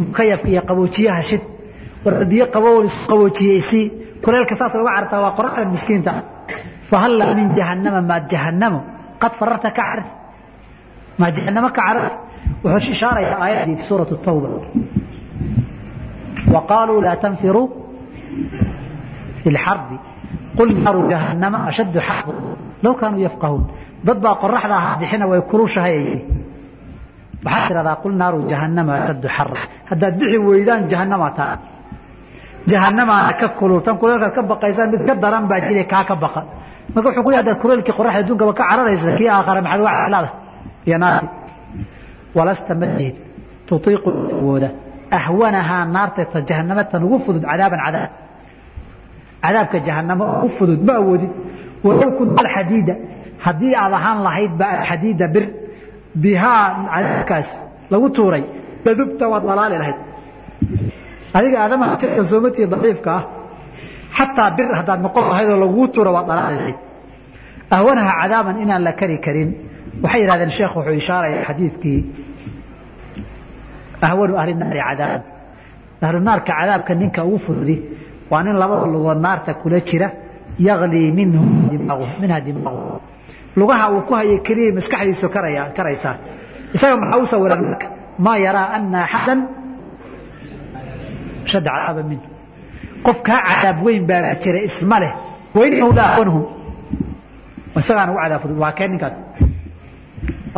[0.01, 1.43] mukayafka iyo qaboojiyaha shid
[2.05, 2.75] war biyo qabow
[3.09, 3.85] qaboojiye isii
[4.23, 6.11] kuleelka saas uga cartaa waa qoraxda miskiinta
[6.89, 8.79] fahalla min jahannama maad jahannamo
[9.21, 10.11] qad fararta ka carti
[11.19, 12.15] maa jahannamo ka carati
[12.63, 14.47] wuxuu ishaarayaa aayaddii fi suurati tawba
[16.54, 17.68] وقالوا لا تنفروا
[19.40, 19.88] في الحرب
[20.58, 22.34] قل نار جهنم أشد حرب
[22.84, 23.62] لو كانوا يفقهون
[24.06, 26.18] ضد قرحدا بحين ويكروشها يجي
[27.46, 29.60] waxaa tiradaa qul naaru jahannama ashaddu xarra
[29.90, 31.54] haddaad bixi weydaan jahannama taa
[32.72, 36.40] jahannamaana ka kulultan kuleelkaad ka baqaysaan mid ka daran baa jire kaa ka baqa
[36.94, 40.30] marka wuxuu ku leeyahay haddaad kuleelkii qoraxda adduunkaba ka cararaysa kii aakhare maxaad uga calaada
[40.88, 41.28] iyo naarti
[42.36, 43.16] walasta madid
[43.68, 44.08] tutiiqu
[44.40, 44.68] awooda
[45.17, 48.11] ahwanahaa naarta ta jahannama tan ugu fudud cadaaban cadaab.
[49.43, 51.31] Cadaabka jahannamo ugu fudud ma awoodid
[51.85, 52.93] walow kunta alxadiida
[53.45, 55.45] haddii aad ahaan lahayd ba alxadiida bir
[56.23, 57.49] bihaa cadaabkaas
[57.93, 58.43] lagu tuuray
[58.85, 59.99] ladubta waad dhalaali lahayd.
[61.37, 63.23] Adiga aadamaha jirka soomatii daciifka ah
[64.17, 66.79] xataa bir haddaad noqon lahayd oo lagugu tuura waad dhalaali lahayd.
[67.75, 69.49] Ahwanaha cadaaban inaan la kari karin.
[70.03, 71.99] Waxay yidhahdeen sheekh wuxuu ishaaraya xadiidkii
[74.05, 75.21] ahwanu ahli naari cadaaban
[76.05, 77.75] ahlu naarka cadaabka ninka ugu fududi
[78.31, 80.07] waa nin labada lugood naarta kula jira
[81.17, 81.41] minhu
[82.21, 83.01] minha dimaagu
[83.59, 85.27] lugaha uu ku hayo keliya maskaxdiisu
[85.77, 86.15] karaysaa
[86.75, 87.87] isaga maxaa u sawiran marka?
[88.25, 89.39] Maa yaraa ana axadan
[91.51, 92.27] shadda cadaaba minhu.
[93.05, 95.11] Qof kaa cadaab weyn baa jira isma leh.
[95.57, 96.43] Wainahu la ahwanhum
[97.79, 99.15] isagaana ugu cadaab fudud waa kee ninkaas?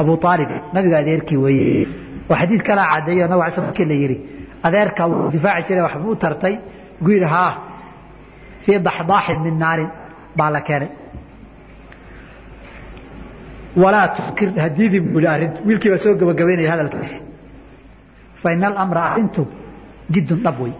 [0.01, 1.87] Abu aalib nabiga adeerkii weeye
[2.29, 4.17] oo xadiid kalaa cadeeyo nabig alay markii la yidhi
[4.67, 6.55] adeerka wuu difaaci jiray waxba u tartay.
[7.03, 7.51] Gu yidhi haa
[8.63, 9.89] fii daxdaaxin min naarin
[10.37, 10.89] baa la keenay.
[13.81, 17.17] Walaa tukir hadiidin buli arrintu wiilkii baa soo gabagabaynaya hadalkiisi
[18.41, 19.41] fa ina alamra arrintu
[20.13, 20.73] jiddun dhab wey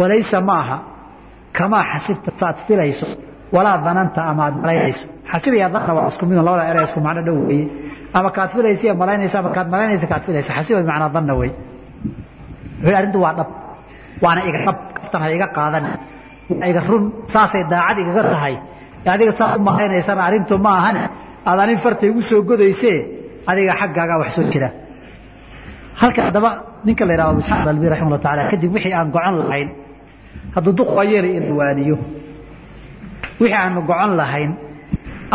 [0.00, 0.76] walaysa ma aha
[1.56, 3.06] kamaa xasibta saad filayso
[3.54, 7.22] walaa dananta ama aad malaynayso xasib iyo danna waa isku midun labada ere isku macno
[7.26, 7.66] dhow weeye
[8.18, 10.50] ama kaad filaysa malaynaysa ama kaad malaynaysa kaad filaysa.
[10.56, 11.50] Xasiba bimacnaa danna wey
[12.82, 13.48] wuxuu arrintu waa dhab.
[14.24, 14.78] Waana iga dhab.
[14.96, 15.84] Kaftan ha iga qaadan.
[16.70, 17.04] Iga run.
[17.32, 18.54] Saasay daacad igaga tahay.
[19.12, 21.02] Adiga saa u malaynaysana arrintu ma ahane
[21.48, 22.96] aad anin farta igu soo godaysee
[23.50, 24.68] adiga xaggaagaa wax soo jira.
[26.00, 26.50] Halka haddaba
[26.86, 29.68] ninka la yidhahdo abu isxaaq albi raximah llah taala kadib wixii aan gocon lahayn
[30.54, 31.96] hadduu duq waa yeelay in waaniyo.
[33.40, 34.50] Wixii aanu gocon lahayn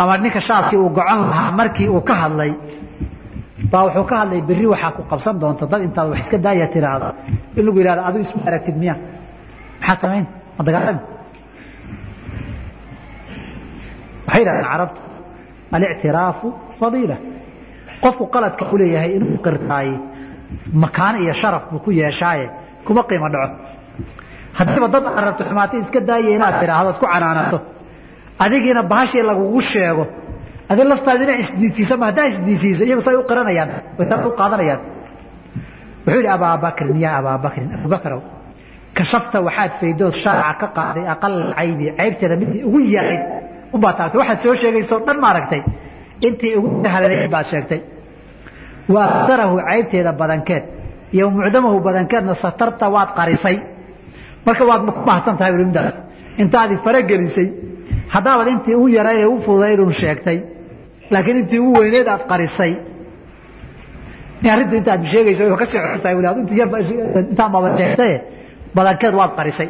[0.00, 2.52] ama ninka shaabkii uu gocon lahaa markii uu ka hadlay
[3.72, 7.08] baa wuxuu ka hadlay berri waxaa ku qabsan doonta dad intaad wax iska daaya tiraahdo.
[7.58, 8.94] In lagu yidhahdo adigu isma aragtid miya.
[9.80, 10.24] Maxaad samayn
[10.58, 11.00] ma dagaalami
[14.26, 15.00] waxay yidhahdeen carabtu
[15.76, 16.46] alictiraafu
[16.78, 17.16] fadiila.
[18.02, 19.94] Qofku qaladka u leeyahay inuu qirtaaye
[20.82, 22.46] makaano iyo sharaf buu ku yeeshaaye
[22.86, 23.56] kuma qiimo dhaco.
[24.58, 27.58] Haddiiba dad aad rabto xumaatay iska daaya inaad tidhaahdo ad ku canaanato.
[28.44, 30.04] Adigiina bahashii lagugu sheego
[30.70, 34.80] adi laftaadu inaa isdiisiisa ma haddaa isdiisiiso iyagu say u qiranayaan way u qaadanayaan.
[36.04, 38.20] Wuxuu yidhi abaabakrin yaa abaabakrin abubakrow
[38.98, 43.22] kashafta waxaad faydood shaaca ka qaaday aqal caybi caybteeda midii ugu yarayd
[43.74, 45.60] unbaa taagtay waxaad soo sheegaysoo dhan maaragtay.
[46.26, 47.80] Intii ugu halanayd baad sheegtay.
[48.94, 50.64] Wa aktarahu caybteeda badankeed
[51.14, 53.56] iyo mucdamahu badankeedna satarta waad qarisay.
[54.46, 55.94] Marka waad mahadsan tahay midaas
[56.42, 57.48] intaadi faragelisay.
[58.14, 60.38] Haddaabaad intii ugu yarayd ee u fududaydun sheegtay
[61.12, 62.72] laakiin intii ugu weyneed aad qarisay.
[64.52, 66.78] Arrintu intaad sheegayso way ka sii xustahay wali ad intii yarba
[67.30, 68.16] intaan baaba sheegtaye
[68.76, 69.68] badankeed waad qarisay.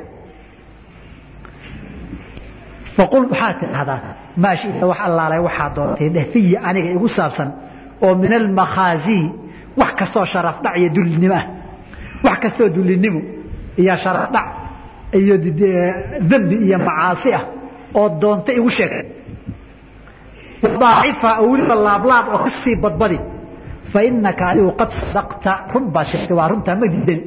[2.96, 4.00] Faqul waxaad tidhahdaa?
[4.42, 7.48] Maa shita wax allaalay waxaa doontay dheh fiyi aniga igu saabsan
[8.04, 9.24] oo min almakhaazii
[9.80, 11.44] wax kastoo sharaf dhac iyo dullinimo ah.
[12.26, 13.20] Wax kastoo dullinimo
[13.82, 14.46] iyo sharaf dhac
[15.20, 15.34] iyo
[16.30, 17.44] dembi iyo macaasi ah
[17.98, 18.92] oo doonta igu sheeg
[20.82, 23.18] daacifa oo weliba laablaab oo ka sii badbadi.
[23.92, 27.22] Fa inaka adigu qad sadaqta run baad sheegtay waa runtaa ma diidani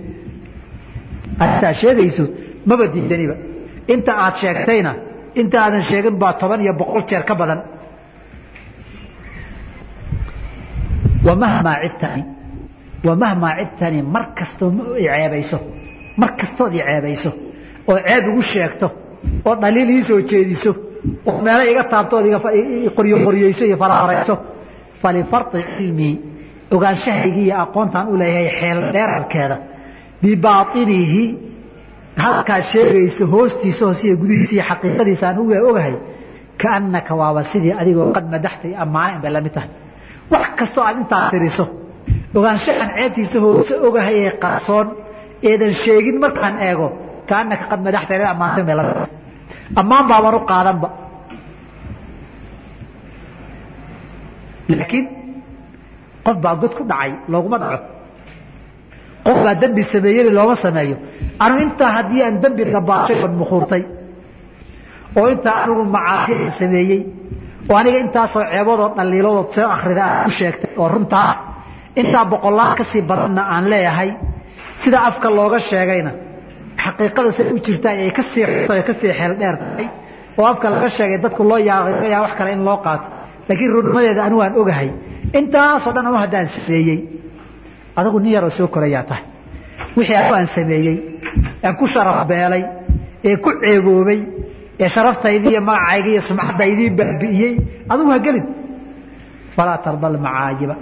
[1.44, 2.24] arintaa sheegayso
[2.70, 3.36] maba diidaniba
[3.94, 4.92] inta aad sheegtayna
[5.42, 7.60] inta aadan sheegin baa toban iyo boqol jeer ka badan.
[11.28, 12.24] Wamahmaa cibtani
[13.08, 14.70] wamahmaa cibtani mar kastoo
[15.06, 15.58] ceebayso
[16.22, 17.32] mar kastood i ceebayso
[17.90, 18.88] oo ceeb igu sheegto
[19.48, 20.72] oo dhaliil ii soo jeediso
[21.46, 22.26] meelo iga taabtood
[22.98, 24.34] qoryo qoryeyso iyo farafarayso
[25.02, 26.14] falifardi cilmii
[26.76, 29.58] ogaanshahaygii iyo aqoontaan u leeyahay xeel dheerarkeeda.
[30.22, 31.24] Bibainihi
[32.24, 33.84] halkaad sheegayso hoostiisa
[34.22, 35.96] gudihiisa iyo xaqiiqadiisa aan uga ogahay
[36.62, 39.70] kaannaka waaba sidii adigoo qad madaxtay ammaana in bay tahay.
[40.32, 41.66] Wax kastoo aad intaa tiriso
[42.38, 44.88] ogaanshahan ceebtiisa hoose ogahay ee qarsoon
[45.50, 46.88] eedan sheegin markaan eego
[47.30, 48.38] kaannaka qad madaxtay inaad
[48.68, 49.10] bay la mid tahay
[49.80, 50.90] ammaan baaban u qaadanba.
[54.70, 55.06] Laakiin
[56.26, 57.80] qof baa god ku dhacay looguma dhaco.
[59.26, 60.96] Qof baa dembi sameeyey looma sameeyo.
[61.44, 63.84] Anu intaa haddii aan dembi gabaashay on mukhuurtay.
[65.18, 67.02] Oo intaa anigu macaasi sameeyey.
[67.70, 70.72] Oo aniga intaasoo ceebadoo dhaliiladood soo akrida aad ku sheegtay.
[70.80, 71.38] Oo runtaa ah
[72.02, 74.10] intaa boqolaal ka sii badanna aan leeyahay.
[74.82, 76.12] Sida afka looga sheegayna
[76.84, 79.88] xaqiiqada say u jirtaa ay ka sii xuto ka sii xeel dheer tahay.
[80.40, 83.08] Oo afka laga sheegay dadku loo yaa wax kale in loo qaato.
[83.48, 84.90] Laakiin runnimadeeda anigu aan ogahay.
[85.40, 87.00] Intaasoo dhan anu haddaan sameeyey
[88.00, 89.24] adagu nin yaroo soo korayaa tahay.
[89.98, 90.96] Wixii anigu aan sameeyey
[91.66, 92.64] aan ku sharaf beelay
[93.30, 94.20] ee ku ceeboobay
[94.84, 97.54] ee sharaftaydi iyo magacayga iyo sumcadaydii baabi'iyey
[97.92, 98.46] adigu ha gelin.
[99.56, 100.76] Falaa tarda almacaayiba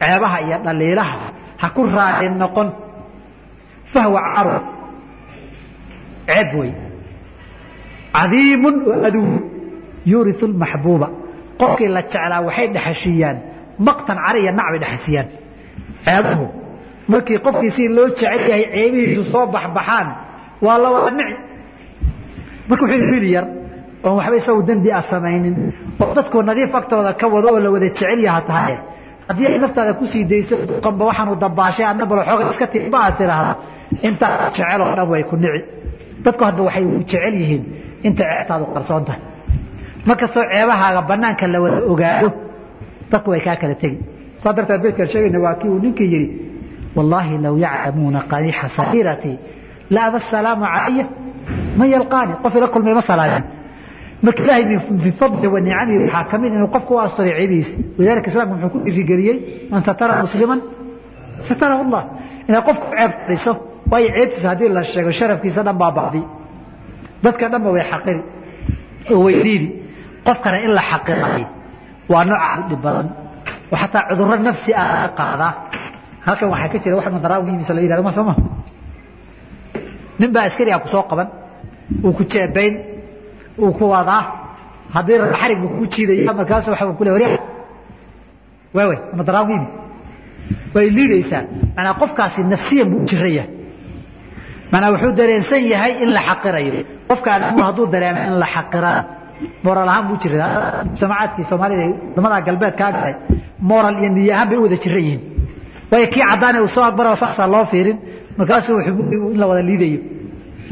[0.00, 1.16] ceebaha iyo dhaliilaha
[1.62, 2.68] ha ku raacin noqon.
[3.92, 4.54] Fahwa caru
[6.32, 6.70] ceeb wey
[8.16, 9.26] cadiimun oo aduw
[10.12, 11.08] yuuriu lmaxbuuba
[11.60, 13.36] qofkii la jeclaa waxay dhexashiiyaan
[13.86, 15.28] maqtan cari iyo nac bay dhexasiyaan
[16.06, 16.46] ceebuhu
[17.12, 20.08] markii qofkii si loo jecel yahay ceebihiisu soo baxbaxaan
[20.66, 21.36] waa la wada nici.
[22.68, 23.46] Marka wuxuu wiil yar
[24.04, 25.54] oon waxba isagu dembi ah samaynin
[26.02, 28.74] oo dadku nadiif agtooda ka wado oo la wada jecel yaha tahay.
[29.28, 33.14] Haddii ay naftaada ku sii dayso duqanba waxaanu dabaashay adna bal xooga iska tiba aad
[33.18, 33.52] tiraahdo
[34.08, 35.60] intaa jeceloo dhan way ku nici
[36.24, 37.62] dadku hadba waxay jecel yihiin
[38.06, 39.20] inta ceebtaadu qarsoon tahay.
[40.08, 42.28] Markastoo ceebahaaga banaanka la wada ogaado?
[43.10, 43.98] Dadku way kaa kala tegi.
[44.42, 46.28] Saa darteed beydkaan sheegayna waa kii uu ninkii yidhi
[46.96, 49.36] wallaahi low yaclamuuna qadiixa sariiratii
[49.94, 51.04] la aba asalaamu calaya
[51.78, 53.44] man yalqaani qof ila kulmay ma salaamin
[54.24, 54.64] marka ilaahay
[55.04, 58.70] min fadli wa nicamihi waxaa ka mid inuu qofku u asturay ceebihiisa walidalika islaamku wuxuu
[58.74, 59.36] ku dhiirigeliyey
[59.72, 60.60] man satara musliman
[61.48, 62.02] satarahu allah.
[62.48, 63.52] Inaad qofku ceeb qadiso
[63.92, 66.20] waayo ceebtiisa haddii la sheego sharafkiisa dhan baa bacdi
[67.24, 68.20] dadka dhanba way xaqiri
[69.12, 69.68] oo way diidi.
[70.26, 71.42] Qofkana in la xaqiray
[72.12, 73.06] waa nooc dhib badan.
[73.72, 75.52] Oo xataa cudurro nafsi ah ka qaadaa
[76.26, 78.34] halkan waxaa ka jira wax madaraawigiisa la yidhahdo ma soo ma
[80.20, 81.28] nin baa askari ah ku soo qaban
[82.04, 82.74] uu ku jeebayn
[83.62, 84.22] uu ku wadaa
[84.94, 87.40] haddii xarig buu ku jiidaya markaas waxa ku leeyahay wariya
[88.76, 89.68] waawe madaraawiigi
[90.74, 91.42] way liidaysaa.
[91.76, 93.44] Manaa qofkaasi nafsiyan buu jiraya
[94.72, 96.72] manaa wuxuu dareensan yahay in la xaqirayo.
[97.10, 99.00] Qofkaan hadduu dareemo in la xaqirana
[99.66, 100.46] moral ahaan buu jira
[100.88, 103.14] mujtamacaadkii soomaalida waddamada galbeed kaa galay.
[103.70, 105.20] Moral iyo niyo ahaan bay u wada jiran yihiin.
[105.90, 107.96] Waayo kii caddaane uu soo aqbara saxsaa loo fiirin.
[108.38, 108.76] Markaasuu
[109.32, 109.98] in la wada liidayo.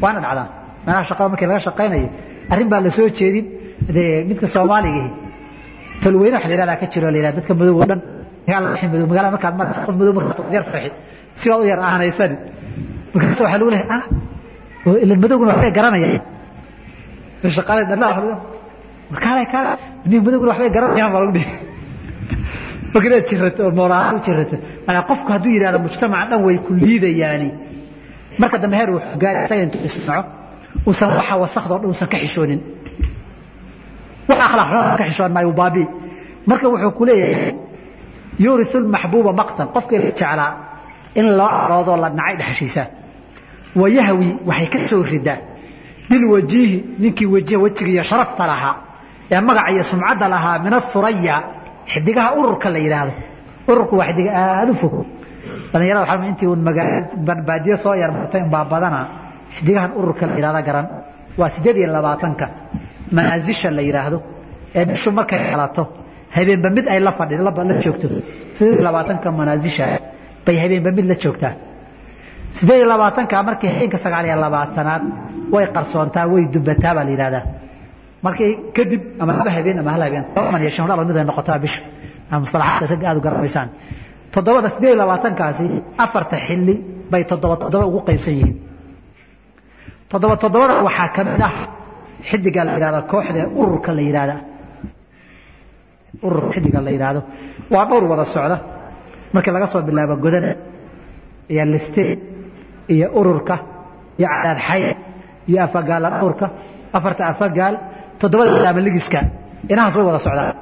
[0.03, 0.47] Waana dhacdaa.
[0.87, 2.09] Meelaha shaqada markii laga shaqaynayo.
[2.53, 3.47] Arrin baa la soo jeedin.
[3.95, 5.03] Dee midka soomaaliga
[6.03, 8.01] talweyne waxa la yihahdaa ka jiro la yihahda dadka madow oo dhan.
[9.11, 9.55] Magaalada markaad
[9.87, 10.91] qof madow markaad yar farxi
[11.41, 12.37] si waad u yar aanaysani
[13.15, 14.03] markaas waxaa lagu lehay ah
[15.05, 16.23] ila madowguna waxbay garanayaan.
[17.57, 18.11] Shaqaalay dhanaa
[19.25, 19.71] kaale kaale
[20.11, 21.53] nin madowguna waxbay garanayaan baa lagu dhihi
[22.93, 24.57] marka inaad jirato oo moolahaan u jirato
[24.87, 27.49] maanaa qofku hadduu yidhahdo mujtamaca dhan way ku liidayaani.
[28.41, 30.23] Marka dambe heer uu gaari isaga intuu isnaco
[30.89, 32.61] uusan waxa wasakhdoo dhan uusan ka xishoonin.
[34.29, 35.85] Wax akhlaaq xumada ka xishoon maayo baabi.
[36.51, 37.53] Marka wuxuu ku leeyahay
[38.45, 39.67] yurisu lmaxbuuba maqtan.
[39.75, 40.51] Qofkii la jeclaa
[41.19, 42.83] in loo caroodoo la nacay dhexshiisa
[43.77, 45.39] wayahwi waxay ka soo ridaa.
[46.11, 48.77] Bilwajiihi ninkii wajh wejiga iyo sharafta lahaa
[49.31, 51.37] ee magaca iyo sumcadda lahaa min asuraya
[51.93, 53.13] xidigaha ururka la yidhaahdo
[53.69, 54.95] ururku waa xidiga aada u fog.
[55.73, 56.63] Dhalinyarada waxaa intii un
[57.47, 59.01] baadiyo soo yarmartay unbaa badana
[59.55, 60.87] xidigahan ururka la yidhahda garan.
[61.39, 62.47] Waa siddeed iyo labaatanka.
[63.13, 64.19] Manaasisha la yidhaahdo
[64.75, 65.83] ee bishu markay xalato
[66.35, 67.53] habeenba mid ay la fadhi la
[67.85, 68.07] joogto.
[68.57, 69.85] Siddeed iyo labaatanka manaasisha
[70.45, 71.55] bay habeenba mid la joogtaa
[72.59, 75.03] siddeed iyo labaatanka markii habeenka sagaal iyo labaatanaad
[75.55, 77.43] way qarsoontaa way dubataa baa la yidhahdaa
[78.27, 81.59] markii kadib ama laba habeen ama hal habeen toban iyo shan dhalo mid ay noqotaa
[81.65, 81.81] bishu
[82.31, 83.69] ama mustalaxaadka isaga aad u garanaysaan.
[84.35, 85.65] Toddobada siddeed iyo labaatankaasi
[86.05, 86.75] afarta xilli
[87.13, 88.57] bay toddoba toddoba ugu qaybsan yihiin.
[90.11, 91.55] Toddoba toddobada waxaa ka mid ah
[92.29, 94.35] xidiga la yidhahda kooxda ururka la yidhahda
[96.27, 97.21] ururka xidiga la yidhaahdo.
[97.73, 98.57] Waa dhowr wada socda.
[99.35, 100.47] Markii laga soo bilaabo godan
[101.53, 102.09] iyo listeen
[102.95, 103.55] iyo ururka
[104.19, 104.83] iyo cadaad xay
[105.51, 106.47] iyo afagaala dhowrka
[106.97, 107.75] afarta afagaal
[108.21, 109.19] toddobada daama ligiska
[109.73, 110.57] inahaas way wada socdaan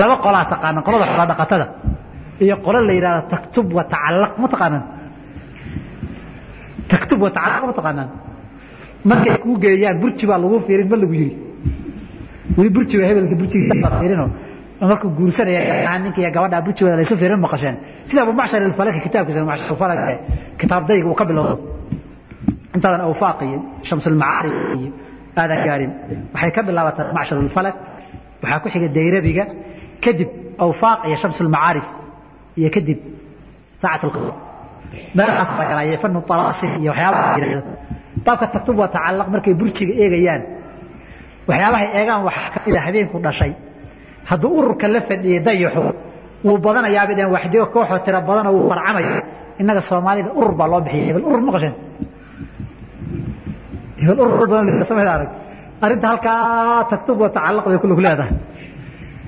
[0.00, 1.66] laba qolaa taqaanaan qolada xoolo dhaqatada
[2.44, 4.84] iyo qolo la yidhahdo taktub wa tacallaq ma taqaanaan
[6.92, 8.08] taktub wa tacallaq ma taqaanaan
[9.10, 11.34] markay kuu geeyaan burji baa lagu fiirin ma lagu yiri.
[12.56, 14.26] Weli burjiga hebelka burjiga fiirino
[14.90, 17.76] markuu guursanaya ninka gabadha burjigooda laysu fiirin maqasheen.
[18.08, 20.14] Sida abu macshar alfalaki kitaabkiisa macshar alfalaki
[20.60, 21.54] kitaab dayg uu ka bilowdo.
[22.76, 23.58] Intaadan awfaaq iyo
[23.88, 24.90] shamsulmacaarif iyo
[25.40, 25.92] aadan gaarin
[26.34, 27.74] waxay ka bilaabataa macshar alfalak
[28.42, 29.44] waxaa ku xiga dayrabiga
[30.04, 30.28] kadib
[30.66, 31.86] awfaaq iyo shamsulmacaarif
[32.60, 32.98] iyo kadib
[33.80, 34.34] saacat alqamar
[35.16, 37.62] meelahaas baa galaya fanu talaasif iyo waxyaabaha yidhahdo
[38.26, 40.42] baabka taktub waa tacallaq markay burjiga eegayaan
[41.48, 43.52] waxyaabahay eegaan waxaa ka mid a habeenku dhashay
[44.30, 45.82] hadduu ururka la fadhiyey dayaxu
[46.46, 49.10] wuu badanayaabay dheen waxdigo kooxoo tira badanoo wuu farcamaya
[49.60, 51.74] innaga soomaalida urur baa loo bixiyay hebel urur ma qasheen
[54.00, 55.30] hebel urur badan arag?
[55.84, 58.34] Arrinta halkaa taktub waa tacallaq bay kullu leedahay.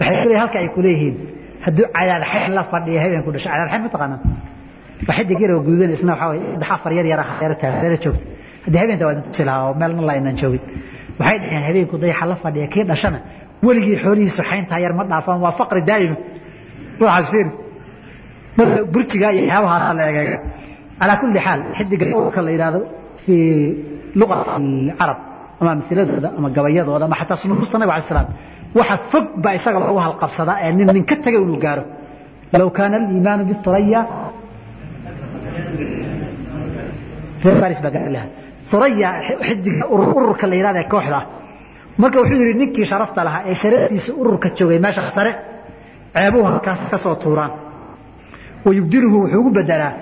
[0.01, 1.15] Waxay ku leeyihiin halka ay ku leeyihiin
[1.65, 4.21] hadduu cadaadxayn la fadhiyo habeenku dhashay cadaadxayn ma taqaanaa
[5.09, 7.75] waa xidig yar oo guudan isna waxaa waye saddex afar yar yar ah reero taag
[7.83, 8.25] reero joogta.
[8.65, 10.63] Haddii habeenta waa tusi lahaa oo meelna la inaan joogin.
[11.21, 13.19] Waxay dhaheen habeenku dayaxa la fadhiya kii dhashana
[13.67, 16.17] weligii xoolihiisu xayntaa yar ma dhaafaan waa faqri daa'ima.
[17.01, 17.51] Ruuxaas fiiri.
[18.59, 20.39] Marka burjiga iyo waxyaabahaasa la egeega
[21.01, 22.81] calaa kulli xaal xidiga urka la yidhaahdo
[23.25, 23.45] fii
[24.21, 25.19] luqati alcarab
[25.61, 28.29] ama amsiladooda ama gabayadooda ama xataa sunuusta nabiga alai salaam.
[28.79, 31.83] Waxa fog baa isaga lagu halqabsadaa ee nin nin ka tagay inuu gaaro.
[32.61, 34.01] Low kaana aliimaanu bisuraya
[37.45, 38.31] reer faris baa gaari lahaa.
[38.71, 39.09] Suraya
[39.49, 41.19] xidiga ururka la yidhahda kooxda
[42.03, 45.33] marka wuxuu yidhi ninkii sharafta lahaa ee sharaftiisa ururka joogay meesha sare
[46.15, 47.53] ceebuhu halkaas ka soo tuuraan.
[48.67, 49.93] Wayubdiluhu wuxuu ugu bedelaa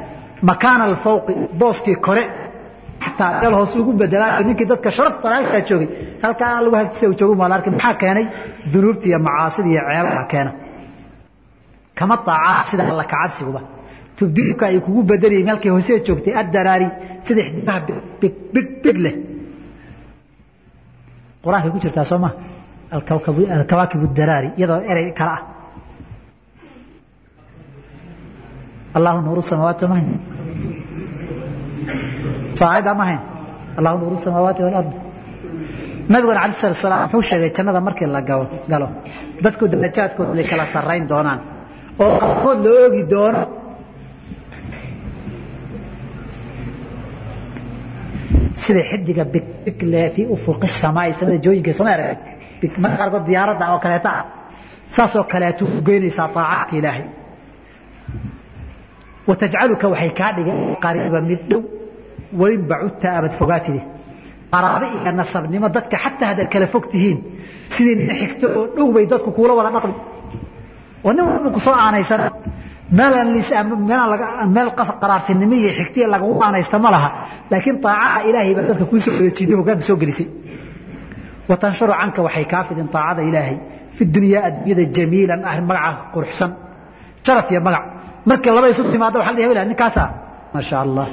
[0.50, 2.22] makaana alfawqi booskii kore
[3.04, 5.88] xataa meel hoose ugu bedelaa ninkii dadka sharafta lahaa halkaa joogay
[6.24, 8.24] halkaa lagu hagtisa uu joogu maal arkin maxaa keenay?
[8.72, 10.52] Dunuubta iyo macaasida iyo ceebaha keena.
[11.98, 13.60] Kama taacaa sida alla kacabsiguba.
[14.16, 16.86] Tubdiluka ay kugu bedelayay meelkii hoose joogtay addaraari
[17.26, 17.80] sida xidigaha
[18.20, 19.14] big big big leh
[21.44, 22.30] qur'aankay ku jirtaa soo ma?
[22.92, 25.42] Alkawaakib daraari iyadoo erey kale ah.
[28.96, 30.08] Allahu nuuru samaawaati ma hayn?
[32.52, 33.06] Soo aayaddaa ma
[33.78, 34.90] allahu nuuru samaawaati walard
[36.12, 38.88] nabiguna alai salatu salaam wuxuu sheegay jannada markii la galo
[39.44, 41.40] dadku darajaadkooda lay kala sarrayn doonaan.
[42.02, 43.61] Oo qaarkood la oogi doono
[48.64, 49.24] sida xidiga
[49.64, 52.18] bigle fii ufuqi samaai samada jooyinka sama arag
[52.82, 54.24] marka qaarkood diyaaradda oo kaleeta ah.
[54.96, 57.04] Saasoo kaleetu ku geynaysaa taacadka ilaahay.
[59.28, 61.60] Watajcaluka waxay kaa dhigan qariiba mid dhow
[62.40, 63.80] welin bacudta abad fogaatide
[64.52, 67.18] qaraabo iyo nasabnimo dadka xataa haddaad kala fog tihiin
[67.74, 69.94] sidii nin xigto oo dhow bay dadku kuula wada dhaqmi.
[71.06, 72.20] Oo nin walba ku soo aanaysan
[72.96, 74.70] meel
[75.00, 77.10] qaraartinimo iyo xigtiya lagagu aanaysta ma laha.
[77.50, 80.26] Laakiin aacaha ilaahay baa dadka kuu soo wareejiday hogaanka soo gelisay
[81.48, 83.56] watanshuru canka waxay kaa fidin aacada ilaahay.
[83.96, 86.50] Fi dunyaa addunyada jamiilan ah magaca quruxsan.
[87.26, 87.84] Sharaf iyo magac.
[88.28, 90.04] Markii laba isu timaado waxa la hebel ninkaasa
[90.54, 91.06] maasha allah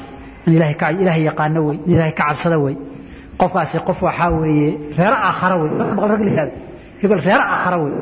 [0.47, 1.77] in ilaahay yaqaano wey.
[1.88, 2.75] In ilaahay ka cabsada wey.
[3.39, 5.69] Qofkaasi qof waxaa weeye reero aakhara wey.
[5.95, 6.51] Maqal rag lihaada
[7.01, 7.93] hebel reero aakhara wey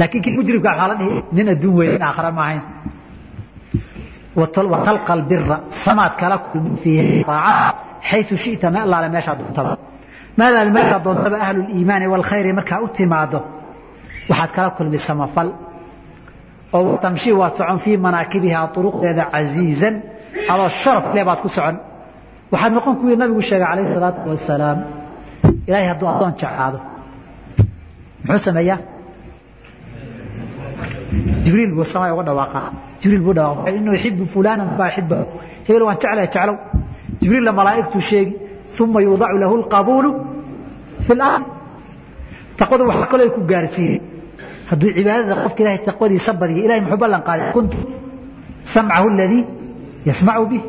[0.00, 2.62] laakiin kii mujrimka waxaa la dhihi nin adduun weyn in aakhara ma ahayn
[4.40, 7.78] watalqa albira samaad kala kulmin fiihi aacada
[8.08, 9.72] xayu shita ma allaale meeshaa doontaba.
[10.38, 13.38] Maadaal meeshaa doontaba ahlu liimaani waalkhayri markaa u timaado
[14.30, 15.48] waxaad kala kulmi samafal.
[16.76, 19.94] Oo tamshi waad socon fii manaakibihaa uruqdeeda casiizan
[20.52, 21.76] adoo sharaf leh baad ku socon.
[22.52, 24.78] Waxaad noqon kuwii nabigu sheegay calayhi salaatu wasalaam
[25.68, 26.78] ilaahay hadduu addoon jeclaado.
[28.26, 28.78] Muxuu sameeyaa
[31.44, 32.60] jibriil buu samay uga dhawaaqa
[33.00, 35.16] jibriil buu dhawaaqa inuu yuhibbu fulanan fa yuhibbu
[35.66, 36.56] hebel waan jeclaa jeclow.
[37.20, 37.52] Jibriil la
[38.00, 38.34] sheegi
[38.76, 40.10] thumma yudacu lahu alqabulu
[41.06, 41.44] fi al-ard
[42.90, 44.00] waxa kale ku gaarsiiyay
[44.70, 47.52] haddii cibaadada qofka ilaahay taqwadiisa badiyo ilaahay muxuu ballan qaaday?
[47.56, 47.76] Kuntu
[48.74, 49.40] samcahu alladhi
[50.08, 50.62] yasma'u bihi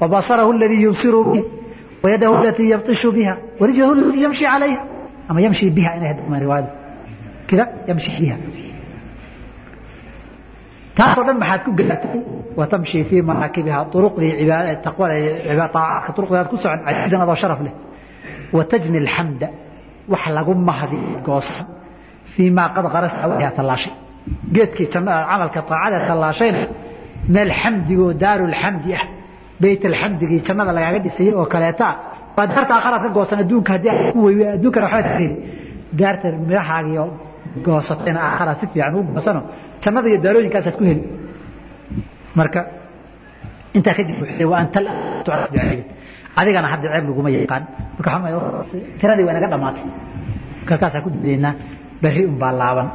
[0.00, 0.50] wa basarahu
[0.86, 1.44] yubsiru bihi
[2.02, 2.34] wa yadahu
[2.74, 4.82] yabtishu biha wa rijluhu yamshi alayha.
[5.28, 6.70] Ama yamshi biha inay hadda riwaayada
[7.48, 8.36] kida yamshi biha
[10.98, 12.20] taasoo dhan maxaad ku gaartay
[12.60, 14.32] watamshi fii manaakibiha uruqdii
[16.16, 17.74] turuqdeed ku socon cajizan adoo sharaf leh
[18.56, 19.48] watajni alxamda
[20.12, 21.66] wax lagu mahdi goosan
[22.32, 23.92] fii maa qad qarasta wajha tallaashay
[24.54, 26.60] geedkii camalka taacada tallaashayna
[27.34, 29.04] meel xamdigoo daaru lxamdi ah
[29.62, 31.88] beyt alxamdigii jannada lagaaga dhisayay oo kaleeta
[32.36, 35.28] waa daarta aakharaad ka goosan adduunka haddii aad ku weywe adduunkana waxbaad ka heli
[36.00, 37.08] daarta midhahaagii oo
[37.66, 39.40] goosatayna aakharaad si fiican u goosano
[39.82, 41.02] jannada iyo daalooyinkaasaad ku heli.
[42.38, 42.60] Marka
[43.76, 44.78] intaa kadib wuxuu wa anta
[45.24, 45.84] tucraf bicilmin
[46.40, 47.62] adigana hadda ceeb laguma yaqaan.
[47.96, 48.10] Marka
[49.00, 49.84] tiradii waa inaga dhammaatay
[50.60, 51.52] marka kaasaa ku dadeynaa
[52.02, 52.88] berri un baa laaban